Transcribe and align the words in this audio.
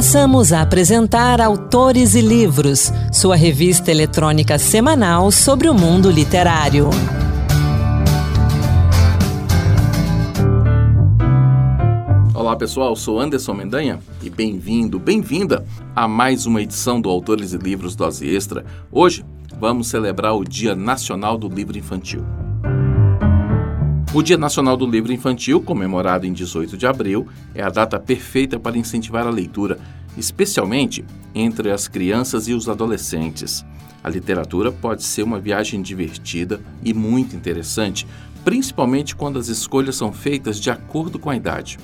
Passamos 0.00 0.50
a 0.50 0.62
apresentar 0.62 1.42
Autores 1.42 2.14
e 2.14 2.22
Livros, 2.22 2.90
sua 3.12 3.36
revista 3.36 3.90
eletrônica 3.90 4.58
semanal 4.58 5.30
sobre 5.30 5.68
o 5.68 5.74
mundo 5.74 6.10
literário. 6.10 6.88
Olá 12.34 12.56
pessoal, 12.56 12.96
sou 12.96 13.20
Anderson 13.20 13.52
Mendanha 13.52 14.00
e 14.22 14.30
bem-vindo, 14.30 14.98
bem-vinda 14.98 15.66
a 15.94 16.08
mais 16.08 16.46
uma 16.46 16.62
edição 16.62 16.98
do 16.98 17.10
Autores 17.10 17.52
e 17.52 17.58
Livros 17.58 17.94
Dose 17.94 18.26
Extra. 18.26 18.64
Hoje 18.90 19.22
vamos 19.60 19.88
celebrar 19.88 20.34
o 20.34 20.44
Dia 20.44 20.74
Nacional 20.74 21.36
do 21.36 21.46
Livro 21.46 21.76
Infantil. 21.76 22.24
O 24.12 24.22
Dia 24.22 24.36
Nacional 24.36 24.76
do 24.76 24.86
Livro 24.86 25.12
Infantil, 25.12 25.60
comemorado 25.60 26.26
em 26.26 26.32
18 26.32 26.76
de 26.76 26.84
abril, 26.84 27.28
é 27.54 27.62
a 27.62 27.70
data 27.70 27.96
perfeita 27.96 28.58
para 28.58 28.76
incentivar 28.76 29.24
a 29.24 29.30
leitura, 29.30 29.78
especialmente 30.16 31.04
entre 31.34 31.70
as 31.70 31.88
crianças 31.88 32.48
e 32.48 32.54
os 32.54 32.68
adolescentes. 32.68 33.64
A 34.02 34.08
literatura 34.08 34.72
pode 34.72 35.04
ser 35.04 35.22
uma 35.22 35.38
viagem 35.38 35.82
divertida 35.82 36.60
e 36.82 36.94
muito 36.94 37.36
interessante, 37.36 38.06
principalmente 38.44 39.14
quando 39.14 39.38
as 39.38 39.48
escolhas 39.48 39.96
são 39.96 40.12
feitas 40.12 40.58
de 40.58 40.70
acordo 40.70 41.18
com 41.18 41.30
a 41.30 41.36
idade. 41.36 41.78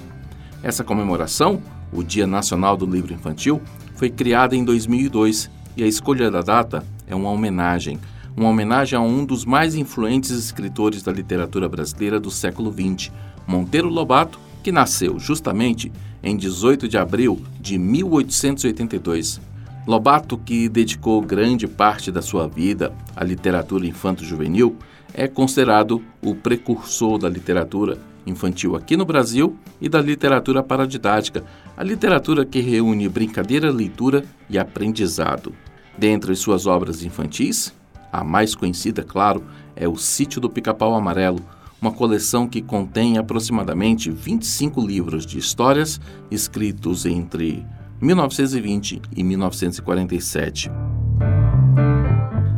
Essa 0.63 0.83
comemoração, 0.83 1.63
o 1.93 2.03
Dia 2.03 2.27
Nacional 2.27 2.77
do 2.77 2.87
Livro 2.87 3.13
Infantil, 3.13 3.61
foi 3.95 4.11
criada 4.11 4.57
em 4.57 4.65
2002 4.65 5.51
e 5.77 5.83
a 5.83 5.87
escolha 5.87 6.31
da 6.31 6.41
data 6.41 6.85
é 7.07 7.15
uma 7.15 7.31
homenagem 7.31 8.01
uma 8.37 8.51
homenagem 8.51 8.99
a 8.99 9.01
um 9.01 9.25
dos 9.25 9.47
mais 9.47 9.75
influentes 9.75 10.31
escritores 10.31 11.03
da 11.03 11.11
literatura 11.11 11.69
brasileira 11.69 12.21
do 12.21 12.31
século 12.31 12.71
XX, 12.71 13.11
Monteiro 13.47 13.89
Lobato, 13.89 14.39
que 14.63 14.71
nasceu 14.71 15.19
justamente 15.19 15.91
em 16.23 16.37
18 16.37 16.89
de 16.89 16.99
abril 16.99 17.43
de 17.61 17.79
1882. 17.79 19.41
Lobato, 19.87 20.37
que 20.37 20.69
dedicou 20.69 21.21
grande 21.23 21.67
parte 21.67 22.11
da 22.11 22.21
sua 22.21 22.49
vida 22.49 22.93
à 23.15 23.23
literatura 23.23 23.87
infanto-juvenil, 23.87 24.77
é 25.15 25.29
considerado 25.29 26.03
o 26.21 26.35
precursor 26.35 27.19
da 27.19 27.29
literatura 27.29 27.99
infantil 28.27 28.75
aqui 28.75 28.97
no 28.97 29.05
Brasil 29.05 29.57
e 29.81 29.89
da 29.89 30.01
literatura 30.01 30.63
paradidática, 30.63 31.45
a 31.77 31.85
literatura 31.85 32.45
que 32.45 32.61
reúne 32.61 33.09
brincadeira, 33.09 33.71
leitura 33.71 34.25
e 34.51 34.59
aprendizado. 34.59 35.53
Dentre 35.97 36.35
suas 36.35 36.67
obras 36.67 37.03
infantis, 37.03 37.73
a 38.13 38.25
mais 38.25 38.55
conhecida, 38.55 39.03
claro, 39.03 39.45
é 39.75 39.89
O 39.89 39.97
Sítio 39.97 40.41
do 40.41 40.51
Pica-Pau 40.51 40.95
Amarelo, 40.95 41.41
uma 41.81 41.93
coleção 41.93 42.49
que 42.49 42.63
contém 42.63 43.19
aproximadamente 43.19 44.11
25 44.11 44.81
livros 44.81 45.27
de 45.27 45.39
histórias 45.39 46.01
escritos 46.31 47.05
entre 47.07 47.65
1920 48.01 49.03
e 49.17 49.23
1947. 49.23 50.71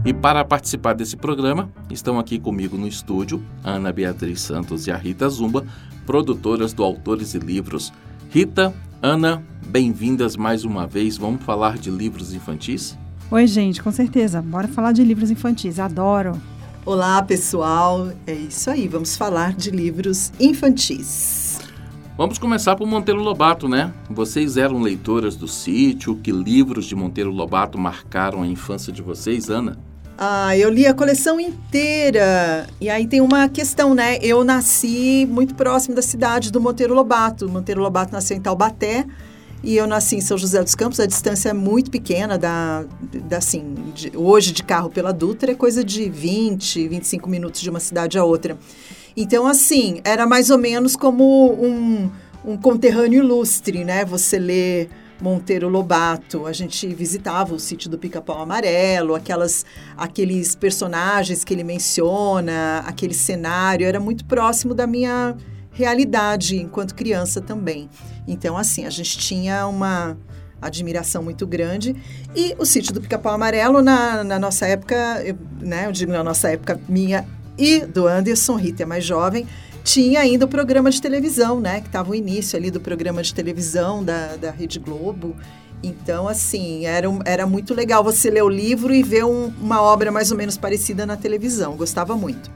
E 0.05 0.15
para 0.15 0.45
participar 0.45 0.95
desse 0.95 1.17
programa, 1.17 1.71
estão 1.91 2.19
aqui 2.19 2.39
comigo 2.39 2.77
no 2.77 2.89
estúdio 2.89 3.43
Ana 3.63 3.93
Beatriz 3.93 4.41
Santos 4.41 4.87
e 4.87 4.91
a 4.91 4.97
Rita 4.97 5.29
Zumba, 5.29 5.67
produtoras 6.07 6.73
do 6.73 6.83
Autores 6.83 7.35
e 7.35 7.39
Livros. 7.39 7.93
Rita, 8.31 8.73
Ana, 9.03 9.43
bem-vindas 9.67 10.37
mais 10.37 10.65
uma 10.65 10.87
vez. 10.87 11.19
Vamos 11.19 11.43
falar 11.43 11.77
de 11.77 11.91
livros 11.91 12.33
infantis? 12.33 12.97
Oi, 13.31 13.47
gente, 13.47 13.83
com 13.83 13.93
certeza. 13.93 14.41
Bora 14.41 14.67
falar 14.67 14.93
de 14.93 15.05
livros 15.05 15.31
infantis. 15.31 15.79
Adoro. 15.79 16.41
Olá, 16.89 17.21
pessoal. 17.23 18.13
É 18.27 18.33
isso 18.33 18.71
aí. 18.71 18.89
Vamos 18.89 19.15
falar 19.15 19.53
de 19.53 19.71
livros 19.71 20.33
infantis. 20.41 21.61
Vamos 22.17 22.39
começar 22.39 22.77
por 22.77 22.87
Monteiro 22.87 23.21
Lobato, 23.21 23.69
né? 23.69 23.93
Vocês 24.09 24.57
eram 24.57 24.81
leitoras 24.81 25.37
do 25.37 25.47
sítio. 25.47 26.17
Que 26.17 26.33
livros 26.33 26.87
de 26.87 26.97
Monteiro 26.97 27.31
Lobato 27.31 27.77
marcaram 27.77 28.43
a 28.43 28.47
infância 28.47 28.91
de 28.91 29.03
vocês, 29.03 29.51
Ana? 29.51 29.79
Ah, 30.17 30.57
eu 30.57 30.71
li 30.71 30.87
a 30.87 30.95
coleção 30.95 31.39
inteira. 31.39 32.67
E 32.81 32.89
aí 32.89 33.07
tem 33.07 33.21
uma 33.21 33.51
questão, 33.51 33.93
né? 33.95 34.17
Eu 34.23 34.43
nasci 34.43 35.29
muito 35.31 35.55
próximo 35.55 35.95
da 35.95 36.01
cidade 36.01 36.51
do 36.51 36.59
Monteiro 36.59 36.95
Lobato. 36.95 37.51
Monteiro 37.51 37.83
Lobato 37.83 38.15
nasceu 38.15 38.35
em 38.35 38.41
Taubaté. 38.41 39.05
E 39.63 39.77
eu 39.77 39.87
nasci 39.87 40.17
em 40.17 40.21
São 40.21 40.39
José 40.39 40.63
dos 40.63 40.75
Campos, 40.75 41.01
a 41.01 41.07
distância 41.07 41.49
é 41.49 41.53
muito 41.53 41.91
pequena, 41.91 42.39
da, 42.39 42.85
da 43.25 43.39
assim, 43.39 43.75
de, 43.93 44.13
hoje 44.17 44.53
de 44.53 44.63
carro 44.63 44.89
pela 44.89 45.13
Dutra 45.13 45.51
é 45.51 45.55
coisa 45.55 45.83
de 45.83 46.09
20, 46.09 46.87
25 46.87 47.29
minutos 47.29 47.61
de 47.61 47.69
uma 47.69 47.81
cidade 47.81 48.17
a 48.17 48.25
outra. 48.25 48.57
Então, 49.17 49.49
assim, 49.49 50.01
era 50.05 50.27
mais 50.27 50.49
ou 50.49 50.59
menos 50.59 50.95
como 50.95 51.53
um, 51.55 52.09
um 52.45 52.57
conterrâneo 52.57 53.25
ilustre, 53.25 53.85
né? 53.85 54.05
Você 54.05 54.39
lê 54.39 54.89
Monteiro 55.21 55.69
Lobato, 55.69 56.47
a 56.47 56.53
gente 56.53 56.87
visitava 56.95 57.53
o 57.53 57.59
sítio 57.59 57.91
do 57.91 57.99
Pica-Pau 57.99 58.41
Amarelo, 58.41 59.17
aquelas, 59.17 59.67
aqueles 59.97 60.55
personagens 60.55 61.43
que 61.43 61.53
ele 61.53 61.65
menciona, 61.65 62.85
aquele 62.87 63.15
cenário, 63.15 63.85
era 63.85 63.99
muito 63.99 64.25
próximo 64.25 64.73
da 64.73 64.87
minha 64.87 65.37
realidade 65.79 66.57
enquanto 66.57 66.93
criança 66.93 67.41
também. 67.41 67.89
Então, 68.27 68.59
assim, 68.59 68.85
a 68.85 68.91
gente 68.91 69.17
tinha 69.17 69.65
uma 69.69 70.19
admiração 70.61 71.23
muito 71.23 71.47
grande. 71.47 71.95
E 72.35 72.57
o 72.59 72.67
sítio 72.67 72.93
do 72.93 73.01
Pica-Pau 73.01 73.33
Amarelo, 73.33 73.81
na, 73.81 74.25
na 74.25 74.41
nossa 74.41 74.67
época, 74.67 75.23
eu, 75.25 75.39
né, 75.61 75.87
eu 75.87 75.93
digo 75.93 76.11
na 76.11 76.25
nossa 76.25 76.51
época 76.51 76.81
minha 76.89 77.25
e 77.57 77.81
do 77.87 78.09
Anderson, 78.09 78.57
Rita 78.57 78.83
é 78.83 78.87
mais 78.87 79.05
jovem, 79.05 79.47
tinha 79.85 80.21
ainda 80.21 80.45
o 80.45 80.49
programa 80.49 80.91
de 80.91 81.01
televisão, 81.01 81.61
né? 81.61 81.81
Que 81.81 81.87
estava 81.87 82.11
o 82.11 82.15
início 82.15 82.59
ali 82.59 82.71
do 82.71 82.81
programa 82.81 83.23
de 83.23 83.33
televisão 83.33 84.05
da, 84.05 84.37
da 84.37 84.51
Rede 84.51 84.81
Globo. 84.81 85.37
Então, 85.83 86.27
assim, 86.27 86.87
era, 86.87 87.09
era 87.25 87.47
muito 87.47 87.73
legal 87.73 88.03
você 88.03 88.31
ler 88.31 88.43
o 88.43 88.49
livro 88.49 88.93
e 88.93 89.03
ver 89.03 89.25
um, 89.25 89.53
uma 89.61 89.81
obra 89.81 90.11
mais 90.11 90.31
ou 90.33 90.37
menos 90.37 90.57
parecida 90.57 91.07
na 91.07 91.17
televisão. 91.17 91.77
Gostava 91.77 92.17
muito. 92.17 92.51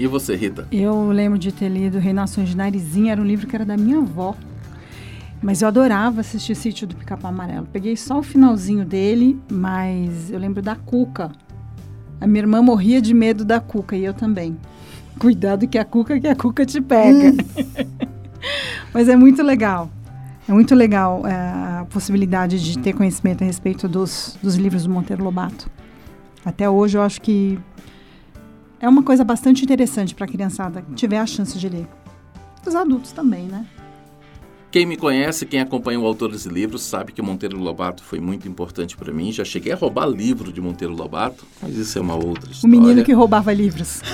E 0.00 0.06
você, 0.06 0.34
Rita? 0.34 0.66
Eu 0.72 1.10
lembro 1.10 1.38
de 1.38 1.52
ter 1.52 1.68
lido 1.68 1.98
Reinações 1.98 2.48
de 2.48 2.56
Narizinha, 2.56 3.12
era 3.12 3.20
um 3.20 3.24
livro 3.24 3.46
que 3.46 3.54
era 3.54 3.66
da 3.66 3.76
minha 3.76 3.98
avó. 3.98 4.34
Mas 5.42 5.60
eu 5.60 5.68
adorava 5.68 6.22
assistir 6.22 6.54
Sítio 6.54 6.86
do 6.86 6.96
Pica-Pau 6.96 7.30
Amarelo. 7.30 7.68
Peguei 7.70 7.94
só 7.98 8.18
o 8.18 8.22
finalzinho 8.22 8.82
dele, 8.82 9.38
mas 9.52 10.30
eu 10.30 10.38
lembro 10.38 10.62
da 10.62 10.74
Cuca. 10.74 11.30
A 12.18 12.26
minha 12.26 12.40
irmã 12.40 12.62
morria 12.62 12.98
de 13.02 13.12
medo 13.12 13.44
da 13.44 13.60
Cuca 13.60 13.94
e 13.94 14.02
eu 14.02 14.14
também. 14.14 14.56
Cuidado 15.18 15.68
que 15.68 15.76
a 15.76 15.84
Cuca 15.84 16.18
que 16.18 16.28
a 16.28 16.34
Cuca 16.34 16.64
te 16.64 16.80
pega. 16.80 17.32
Hum. 17.32 17.98
mas 18.94 19.06
é 19.06 19.16
muito 19.16 19.42
legal. 19.42 19.90
É 20.48 20.52
muito 20.52 20.74
legal 20.74 21.26
é, 21.26 21.30
a 21.80 21.86
possibilidade 21.90 22.58
de 22.58 22.78
ter 22.78 22.94
conhecimento 22.94 23.42
a 23.42 23.46
respeito 23.46 23.86
dos, 23.86 24.38
dos 24.42 24.56
livros 24.56 24.84
do 24.84 24.90
Monteiro 24.90 25.22
Lobato. 25.22 25.70
Até 26.42 26.70
hoje 26.70 26.96
eu 26.96 27.02
acho 27.02 27.20
que 27.20 27.58
é 28.80 28.88
uma 28.88 29.02
coisa 29.02 29.22
bastante 29.22 29.62
interessante 29.62 30.14
para 30.14 30.24
a 30.24 30.28
criançada 30.28 30.80
que 30.82 30.94
tiver 30.94 31.18
a 31.18 31.26
chance 31.26 31.58
de 31.58 31.68
ler. 31.68 31.86
Os 32.66 32.74
adultos 32.74 33.12
também, 33.12 33.46
né? 33.46 33.66
Quem 34.70 34.86
me 34.86 34.96
conhece, 34.96 35.44
quem 35.44 35.60
acompanha 35.60 35.98
o 35.98 36.06
Autores 36.06 36.46
e 36.46 36.48
Livros, 36.48 36.82
sabe 36.82 37.12
que 37.12 37.20
Monteiro 37.20 37.58
Lobato 37.58 38.04
foi 38.04 38.20
muito 38.20 38.46
importante 38.46 38.96
para 38.96 39.12
mim. 39.12 39.32
Já 39.32 39.44
cheguei 39.44 39.72
a 39.72 39.76
roubar 39.76 40.06
livro 40.06 40.52
de 40.52 40.60
Monteiro 40.60 40.94
Lobato, 40.94 41.44
mas 41.60 41.76
isso 41.76 41.98
é 41.98 42.00
uma 42.00 42.14
outra 42.14 42.48
história. 42.50 42.78
O 42.78 42.80
menino 42.80 43.02
que 43.04 43.12
roubava 43.12 43.52
livros. 43.52 44.00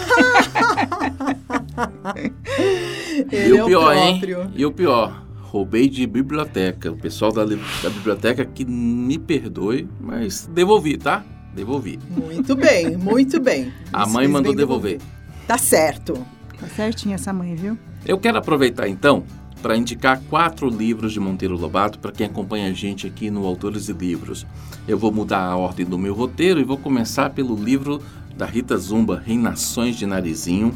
e 3.30 3.52
o 3.52 3.58
é 3.58 3.64
pior, 3.66 3.94
o 3.94 3.98
hein? 3.98 4.20
E 4.54 4.64
o 4.64 4.72
pior, 4.72 5.26
roubei 5.42 5.90
de 5.90 6.06
biblioteca. 6.06 6.90
O 6.90 6.96
pessoal 6.96 7.30
da, 7.30 7.44
da 7.44 7.90
biblioteca 7.90 8.46
que 8.46 8.64
me 8.64 9.18
perdoe, 9.18 9.86
mas 10.00 10.46
devolvi, 10.46 10.96
tá? 10.96 11.22
Devolvi. 11.56 11.98
Muito 12.10 12.54
bem, 12.54 12.98
muito 12.98 13.40
bem. 13.40 13.72
A 13.90 14.06
mãe 14.06 14.28
mandou 14.28 14.54
devolver. 14.54 15.00
Tá 15.46 15.56
certo. 15.56 16.12
Tá 16.60 16.66
certinha 16.68 17.14
essa 17.14 17.32
mãe, 17.32 17.54
viu? 17.54 17.78
Eu 18.04 18.18
quero 18.18 18.36
aproveitar 18.36 18.86
então 18.86 19.24
para 19.62 19.74
indicar 19.74 20.20
quatro 20.28 20.68
livros 20.68 21.14
de 21.14 21.18
Monteiro 21.18 21.56
Lobato 21.56 21.98
para 21.98 22.12
quem 22.12 22.26
acompanha 22.26 22.68
a 22.68 22.72
gente 22.74 23.06
aqui 23.06 23.30
no 23.30 23.46
Autores 23.46 23.88
e 23.88 23.92
Livros. 23.94 24.46
Eu 24.86 24.98
vou 24.98 25.10
mudar 25.10 25.40
a 25.40 25.56
ordem 25.56 25.86
do 25.86 25.98
meu 25.98 26.14
roteiro 26.14 26.60
e 26.60 26.64
vou 26.64 26.76
começar 26.76 27.30
pelo 27.30 27.56
livro 27.56 28.02
da 28.36 28.44
Rita 28.44 28.76
Zumba, 28.76 29.22
Reinações 29.24 29.96
de 29.96 30.04
Narizinho. 30.04 30.74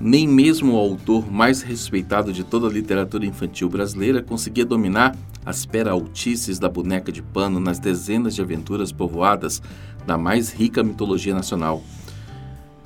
Nem 0.00 0.28
mesmo 0.28 0.74
o 0.74 0.76
autor 0.76 1.30
mais 1.30 1.60
respeitado 1.60 2.32
de 2.32 2.44
toda 2.44 2.68
a 2.68 2.70
literatura 2.70 3.26
infantil 3.26 3.68
brasileira 3.68 4.22
conseguia 4.22 4.64
dominar 4.64 5.16
as 5.44 5.66
peraltices 5.66 6.58
da 6.58 6.68
boneca 6.68 7.10
de 7.10 7.20
pano 7.20 7.58
nas 7.58 7.80
dezenas 7.80 8.34
de 8.34 8.40
aventuras 8.40 8.92
povoadas 8.92 9.60
da 10.06 10.16
mais 10.16 10.52
rica 10.52 10.84
mitologia 10.84 11.34
nacional. 11.34 11.82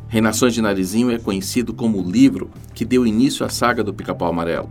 Reinações 0.08 0.54
de 0.54 0.62
Narizinho 0.62 1.10
é 1.10 1.18
conhecido 1.18 1.74
como 1.74 1.98
o 1.98 2.10
livro 2.10 2.50
que 2.74 2.84
deu 2.84 3.06
início 3.06 3.44
à 3.44 3.48
saga 3.48 3.84
do 3.84 3.92
Pica-Pau 3.92 4.28
Amarelo. 4.28 4.70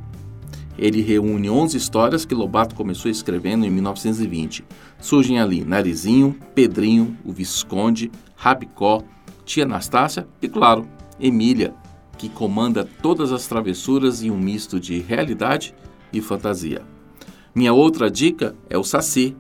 Ele 0.77 1.01
reúne 1.01 1.49
11 1.49 1.77
histórias 1.77 2.25
que 2.25 2.33
Lobato 2.33 2.73
começou 2.73 3.11
escrevendo 3.11 3.65
em 3.65 3.69
1920. 3.69 4.63
Surgem 4.99 5.39
ali 5.39 5.63
Narizinho, 5.63 6.35
Pedrinho, 6.55 7.15
o 7.23 7.31
Visconde, 7.31 8.11
Rabicó, 8.35 9.03
Tia 9.45 9.63
Anastácia 9.63 10.27
e, 10.41 10.47
claro, 10.47 10.87
Emília, 11.19 11.73
que 12.21 12.29
comanda 12.29 12.87
todas 13.01 13.31
as 13.31 13.47
travessuras 13.47 14.21
em 14.21 14.29
um 14.29 14.37
misto 14.37 14.79
de 14.79 14.99
realidade 14.99 15.73
e 16.13 16.21
fantasia. 16.21 16.83
Minha 17.55 17.73
outra 17.73 18.11
dica 18.11 18.55
é 18.69 18.77
o 18.77 18.83
Saci. 18.83 19.35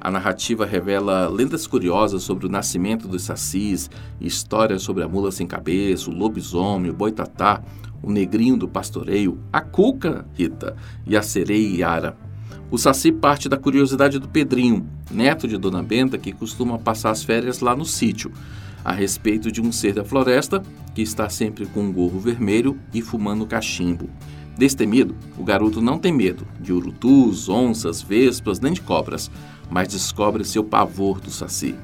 A 0.00 0.08
narrativa 0.08 0.64
revela 0.64 1.26
lendas 1.28 1.66
curiosas 1.66 2.22
sobre 2.22 2.46
o 2.46 2.48
nascimento 2.48 3.08
dos 3.08 3.22
sacis, 3.22 3.90
histórias 4.20 4.82
sobre 4.82 5.02
a 5.02 5.08
mula 5.08 5.32
sem 5.32 5.48
cabeça, 5.48 6.10
o 6.10 6.14
lobisomem, 6.14 6.92
o 6.92 6.94
boitatá, 6.94 7.60
o 8.00 8.10
negrinho 8.10 8.56
do 8.56 8.68
pastoreio, 8.68 9.40
a 9.52 9.60
cuca, 9.60 10.24
Rita, 10.34 10.76
e 11.04 11.16
a 11.16 11.22
sereia 11.22 11.76
Yara. 11.76 12.16
O 12.70 12.78
Saci 12.78 13.10
parte 13.10 13.48
da 13.48 13.56
curiosidade 13.56 14.20
do 14.20 14.28
Pedrinho, 14.28 14.88
neto 15.10 15.48
de 15.48 15.58
Dona 15.58 15.82
Benta, 15.82 16.16
que 16.18 16.32
costuma 16.32 16.78
passar 16.78 17.10
as 17.10 17.24
férias 17.24 17.58
lá 17.58 17.74
no 17.74 17.84
sítio, 17.84 18.30
a 18.84 18.92
respeito 18.92 19.50
de 19.50 19.60
um 19.60 19.70
ser 19.70 19.94
da 19.94 20.04
floresta 20.04 20.62
que 20.94 21.02
está 21.02 21.28
sempre 21.28 21.66
com 21.66 21.80
um 21.80 21.92
gorro 21.92 22.18
vermelho 22.18 22.78
e 22.92 23.00
fumando 23.00 23.46
cachimbo. 23.46 24.08
Destemido, 24.56 25.14
o 25.38 25.44
garoto 25.44 25.80
não 25.80 25.98
tem 25.98 26.12
medo 26.12 26.46
de 26.60 26.72
urutus, 26.72 27.48
onças, 27.48 28.02
vespas 28.02 28.60
nem 28.60 28.72
de 28.72 28.80
cobras, 28.80 29.30
mas 29.70 29.88
descobre 29.88 30.44
seu 30.44 30.62
pavor 30.62 31.20
do 31.20 31.30
Saci. 31.30 31.74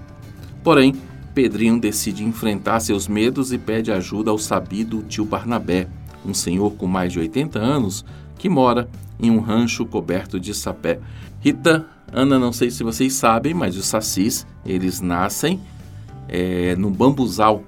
Porém, 0.62 0.94
Pedrinho 1.34 1.80
decide 1.80 2.24
enfrentar 2.24 2.80
seus 2.80 3.08
medos 3.08 3.52
e 3.52 3.58
pede 3.58 3.90
ajuda 3.90 4.30
ao 4.30 4.38
sabido 4.38 5.02
tio 5.04 5.24
Barnabé, 5.24 5.88
um 6.26 6.34
senhor 6.34 6.72
com 6.72 6.86
mais 6.86 7.12
de 7.12 7.20
80 7.20 7.58
anos 7.58 8.04
que 8.36 8.48
mora 8.48 8.88
em 9.20 9.30
um 9.30 9.40
rancho 9.40 9.86
coberto 9.86 10.38
de 10.38 10.54
sapé. 10.54 11.00
Rita, 11.40 11.86
Ana, 12.12 12.38
não 12.38 12.52
sei 12.52 12.70
se 12.70 12.82
vocês 12.82 13.14
sabem, 13.14 13.54
mas 13.54 13.76
os 13.76 13.86
sacis, 13.86 14.46
eles 14.64 15.00
nascem 15.00 15.60
é, 16.28 16.76
no 16.76 16.90
bambuzal. 16.90 17.62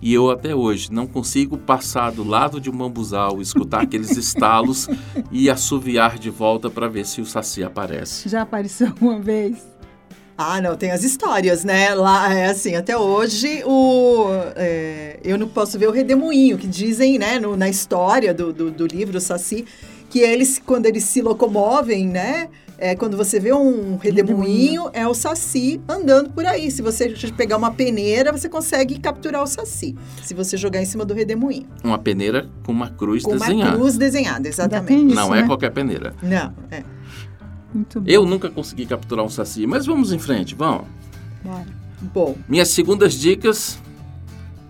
E 0.00 0.12
eu 0.12 0.30
até 0.30 0.52
hoje 0.52 0.92
não 0.92 1.06
consigo 1.06 1.56
passar 1.56 2.10
do 2.10 2.24
lado 2.24 2.60
de 2.60 2.68
um 2.68 2.76
bambuzal, 2.76 3.40
escutar 3.40 3.82
aqueles 3.82 4.10
estalos 4.18 4.88
e 5.30 5.48
assoviar 5.48 6.18
de 6.18 6.28
volta 6.28 6.68
para 6.68 6.88
ver 6.88 7.06
se 7.06 7.20
o 7.20 7.26
saci 7.26 7.62
aparece. 7.62 8.28
Já 8.28 8.42
apareceu 8.42 8.92
uma 9.00 9.20
vez? 9.20 9.72
Ah, 10.36 10.60
não, 10.60 10.76
tem 10.76 10.90
as 10.90 11.04
histórias, 11.04 11.62
né? 11.62 11.94
Lá, 11.94 12.34
é 12.34 12.46
assim, 12.46 12.74
até 12.74 12.96
hoje, 12.96 13.62
o, 13.64 14.26
é, 14.56 15.20
eu 15.22 15.38
não 15.38 15.46
posso 15.46 15.78
ver 15.78 15.88
o 15.88 15.92
redemoinho, 15.92 16.58
que 16.58 16.66
dizem, 16.66 17.16
né, 17.16 17.38
no, 17.38 17.56
na 17.56 17.68
história 17.68 18.34
do, 18.34 18.52
do, 18.52 18.70
do 18.70 18.86
livro, 18.86 19.20
Saci, 19.20 19.64
que 20.10 20.18
eles, 20.18 20.58
quando 20.58 20.86
eles 20.86 21.04
se 21.04 21.22
locomovem, 21.22 22.08
né? 22.08 22.48
É, 22.82 22.96
quando 22.96 23.16
você 23.16 23.38
vê 23.38 23.52
um 23.52 23.96
redemoinho, 23.96 24.90
é 24.92 25.06
o 25.06 25.14
saci 25.14 25.80
andando 25.88 26.30
por 26.30 26.44
aí. 26.44 26.68
Se 26.68 26.82
você 26.82 27.10
pegar 27.36 27.56
uma 27.56 27.70
peneira, 27.70 28.32
você 28.32 28.48
consegue 28.48 28.98
capturar 28.98 29.40
o 29.40 29.46
saci. 29.46 29.94
Se 30.20 30.34
você 30.34 30.56
jogar 30.56 30.82
em 30.82 30.84
cima 30.84 31.04
do 31.04 31.14
redemoinho. 31.14 31.64
Uma 31.84 31.96
peneira 31.96 32.50
com 32.66 32.72
uma 32.72 32.90
cruz 32.90 33.22
com 33.22 33.36
desenhada. 33.36 33.70
uma 33.70 33.78
cruz 33.78 33.96
desenhada, 33.96 34.48
exatamente. 34.48 35.06
Isso, 35.06 35.14
Não 35.14 35.32
é 35.32 35.42
né? 35.42 35.46
qualquer 35.46 35.70
peneira. 35.70 36.12
Não, 36.20 36.52
é. 36.72 36.82
Muito 37.72 38.00
bom. 38.00 38.10
Eu 38.10 38.26
nunca 38.26 38.50
consegui 38.50 38.84
capturar 38.84 39.24
um 39.24 39.28
saci, 39.28 39.64
mas 39.64 39.86
vamos 39.86 40.12
em 40.12 40.18
frente, 40.18 40.56
vamos. 40.56 40.88
Bora. 41.44 41.66
Bom, 42.12 42.34
Minhas 42.48 42.70
segundas 42.70 43.14
dicas: 43.14 43.78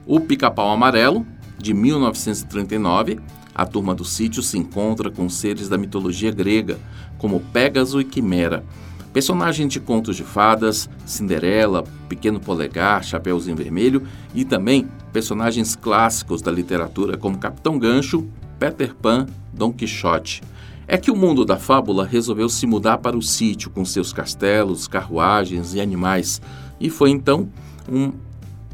O 0.07 0.21
Pica-Pau 0.21 0.71
Amarelo, 0.71 1.27
de 1.57 1.73
1939. 1.73 3.21
A 3.55 3.67
turma 3.67 3.95
do 3.95 4.05
sítio 4.05 4.43
se 4.43 4.59
encontra 4.59 5.11
com 5.11 5.29
seres 5.29 5.69
da 5.69 5.77
mitologia 5.77 6.31
grega, 6.31 6.79
como 7.19 7.41
Pégaso 7.41 8.01
e 8.01 8.05
Quimera. 8.05 8.65
Personagens 9.13 9.71
de 9.71 9.79
contos 9.79 10.17
de 10.17 10.25
fadas, 10.25 10.89
Cinderela, 11.05 11.85
Pequeno 12.09 12.41
Polegar, 12.41 13.05
Chapeuzinho 13.05 13.57
Vermelho 13.57 14.03
e 14.35 14.45
também 14.45 14.89
personagens 15.13 15.77
clássicos 15.77 16.41
da 16.41 16.51
literatura 16.51 17.19
como 17.19 17.37
Capitão 17.37 17.79
Gancho, 17.79 18.27
Peter 18.59 18.95
Pan, 18.95 19.27
Dom 19.53 19.71
Quixote. 19.71 20.43
É 20.89 20.97
que 20.97 21.11
o 21.11 21.17
mundo 21.17 21.45
da 21.45 21.59
fábula 21.59 22.07
resolveu 22.07 22.49
se 22.49 22.67
mudar 22.67 22.99
para 22.99 23.17
o 23.17 23.23
sítio 23.23 23.71
com 23.71 23.85
seus 23.85 24.13
castelos, 24.13 24.89
carruagens 24.89 25.75
e 25.75 25.81
animais, 25.81 26.41
e 26.81 26.89
foi 26.89 27.11
então 27.11 27.49
um 27.91 28.13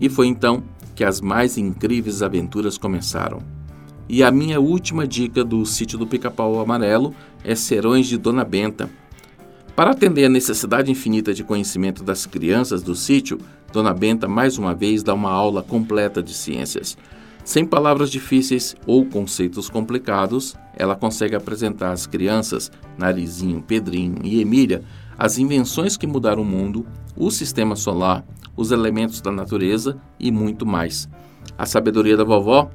e 0.00 0.08
foi 0.08 0.28
então 0.28 0.62
que 0.94 1.02
as 1.02 1.20
mais 1.20 1.58
incríveis 1.58 2.22
aventuras 2.22 2.78
começaram. 2.78 3.57
E 4.08 4.22
a 4.22 4.30
minha 4.30 4.58
última 4.58 5.06
dica 5.06 5.44
do 5.44 5.66
sítio 5.66 5.98
do 5.98 6.06
Pica-Pau 6.06 6.58
Amarelo 6.60 7.14
é 7.44 7.54
Serões 7.54 8.06
de 8.06 8.16
Dona 8.16 8.42
Benta. 8.42 8.88
Para 9.76 9.90
atender 9.90 10.24
a 10.24 10.30
necessidade 10.30 10.90
infinita 10.90 11.34
de 11.34 11.44
conhecimento 11.44 12.02
das 12.02 12.24
crianças 12.24 12.82
do 12.82 12.94
sítio, 12.94 13.38
Dona 13.70 13.92
Benta 13.92 14.26
mais 14.26 14.56
uma 14.56 14.74
vez 14.74 15.02
dá 15.02 15.12
uma 15.12 15.30
aula 15.30 15.62
completa 15.62 16.22
de 16.22 16.32
ciências. 16.32 16.96
Sem 17.44 17.66
palavras 17.66 18.10
difíceis 18.10 18.74
ou 18.86 19.04
conceitos 19.04 19.68
complicados, 19.68 20.56
ela 20.74 20.96
consegue 20.96 21.36
apresentar 21.36 21.92
às 21.92 22.06
crianças, 22.06 22.72
Narizinho, 22.96 23.62
Pedrinho 23.62 24.16
e 24.24 24.40
Emília, 24.40 24.82
as 25.18 25.36
invenções 25.36 25.98
que 25.98 26.06
mudaram 26.06 26.42
o 26.42 26.46
mundo, 26.46 26.86
o 27.14 27.30
sistema 27.30 27.76
solar, 27.76 28.24
os 28.56 28.70
elementos 28.70 29.20
da 29.20 29.30
natureza 29.30 30.00
e 30.18 30.32
muito 30.32 30.64
mais. 30.64 31.08
A 31.58 31.66
sabedoria 31.66 32.16
da 32.16 32.24
vovó 32.24 32.70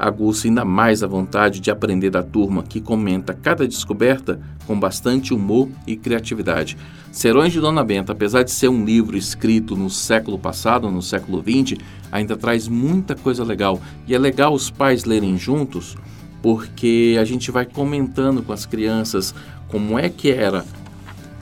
aguça 0.00 0.48
ainda 0.48 0.64
mais 0.64 1.02
a 1.02 1.06
vontade 1.06 1.60
de 1.60 1.70
aprender 1.70 2.10
da 2.10 2.22
turma, 2.22 2.62
que 2.62 2.80
comenta 2.80 3.34
cada 3.34 3.68
descoberta 3.68 4.40
com 4.66 4.78
bastante 4.78 5.34
humor 5.34 5.68
e 5.86 5.94
criatividade. 5.96 6.76
Serões 7.12 7.52
de 7.52 7.60
Dona 7.60 7.84
Benta, 7.84 8.12
apesar 8.12 8.42
de 8.42 8.50
ser 8.50 8.68
um 8.68 8.84
livro 8.84 9.16
escrito 9.16 9.76
no 9.76 9.90
século 9.90 10.38
passado, 10.38 10.90
no 10.90 11.02
século 11.02 11.42
XX, 11.42 11.78
ainda 12.10 12.36
traz 12.36 12.66
muita 12.66 13.14
coisa 13.14 13.44
legal. 13.44 13.80
E 14.06 14.14
é 14.14 14.18
legal 14.18 14.54
os 14.54 14.70
pais 14.70 15.04
lerem 15.04 15.36
juntos, 15.36 15.96
porque 16.40 17.16
a 17.20 17.24
gente 17.24 17.50
vai 17.50 17.66
comentando 17.66 18.42
com 18.42 18.52
as 18.52 18.64
crianças 18.64 19.34
como 19.68 19.98
é 19.98 20.08
que 20.08 20.30
era 20.30 20.64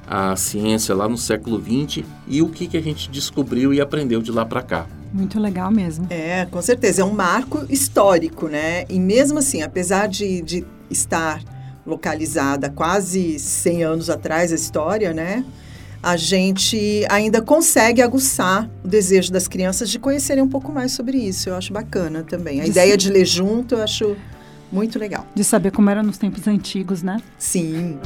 a 0.06 0.34
ciência 0.36 0.94
lá 0.94 1.08
no 1.08 1.18
século 1.18 1.60
XX 1.60 2.04
e 2.26 2.40
o 2.40 2.48
que, 2.48 2.66
que 2.66 2.76
a 2.76 2.82
gente 2.82 3.10
descobriu 3.10 3.72
e 3.74 3.80
aprendeu 3.80 4.22
de 4.22 4.32
lá 4.32 4.44
para 4.44 4.62
cá. 4.62 4.86
Muito 5.12 5.38
legal 5.40 5.70
mesmo. 5.70 6.06
É, 6.10 6.46
com 6.46 6.60
certeza. 6.60 7.02
É 7.02 7.04
um 7.04 7.12
marco 7.12 7.64
histórico, 7.68 8.48
né? 8.48 8.84
E 8.88 8.98
mesmo 8.98 9.38
assim, 9.38 9.62
apesar 9.62 10.06
de, 10.06 10.42
de 10.42 10.66
estar 10.90 11.42
localizada 11.86 12.68
quase 12.68 13.38
100 13.38 13.84
anos 13.84 14.10
atrás 14.10 14.52
a 14.52 14.54
história, 14.54 15.12
né? 15.14 15.44
A 16.02 16.16
gente 16.16 17.04
ainda 17.10 17.42
consegue 17.42 18.00
aguçar 18.00 18.70
o 18.84 18.88
desejo 18.88 19.32
das 19.32 19.48
crianças 19.48 19.90
de 19.90 19.98
conhecerem 19.98 20.44
um 20.44 20.48
pouco 20.48 20.70
mais 20.70 20.92
sobre 20.92 21.18
isso. 21.18 21.48
Eu 21.48 21.56
acho 21.56 21.72
bacana 21.72 22.22
também. 22.22 22.60
A 22.60 22.64
De 22.64 22.70
ideia 22.70 22.92
sim. 22.92 22.98
de 22.98 23.10
ler 23.10 23.24
junto 23.24 23.74
eu 23.74 23.82
acho 23.82 24.16
muito 24.70 24.98
legal. 24.98 25.26
De 25.34 25.42
saber 25.42 25.72
como 25.72 25.90
era 25.90 26.02
nos 26.02 26.18
tempos 26.18 26.46
antigos, 26.46 27.02
né? 27.02 27.20
Sim. 27.36 27.98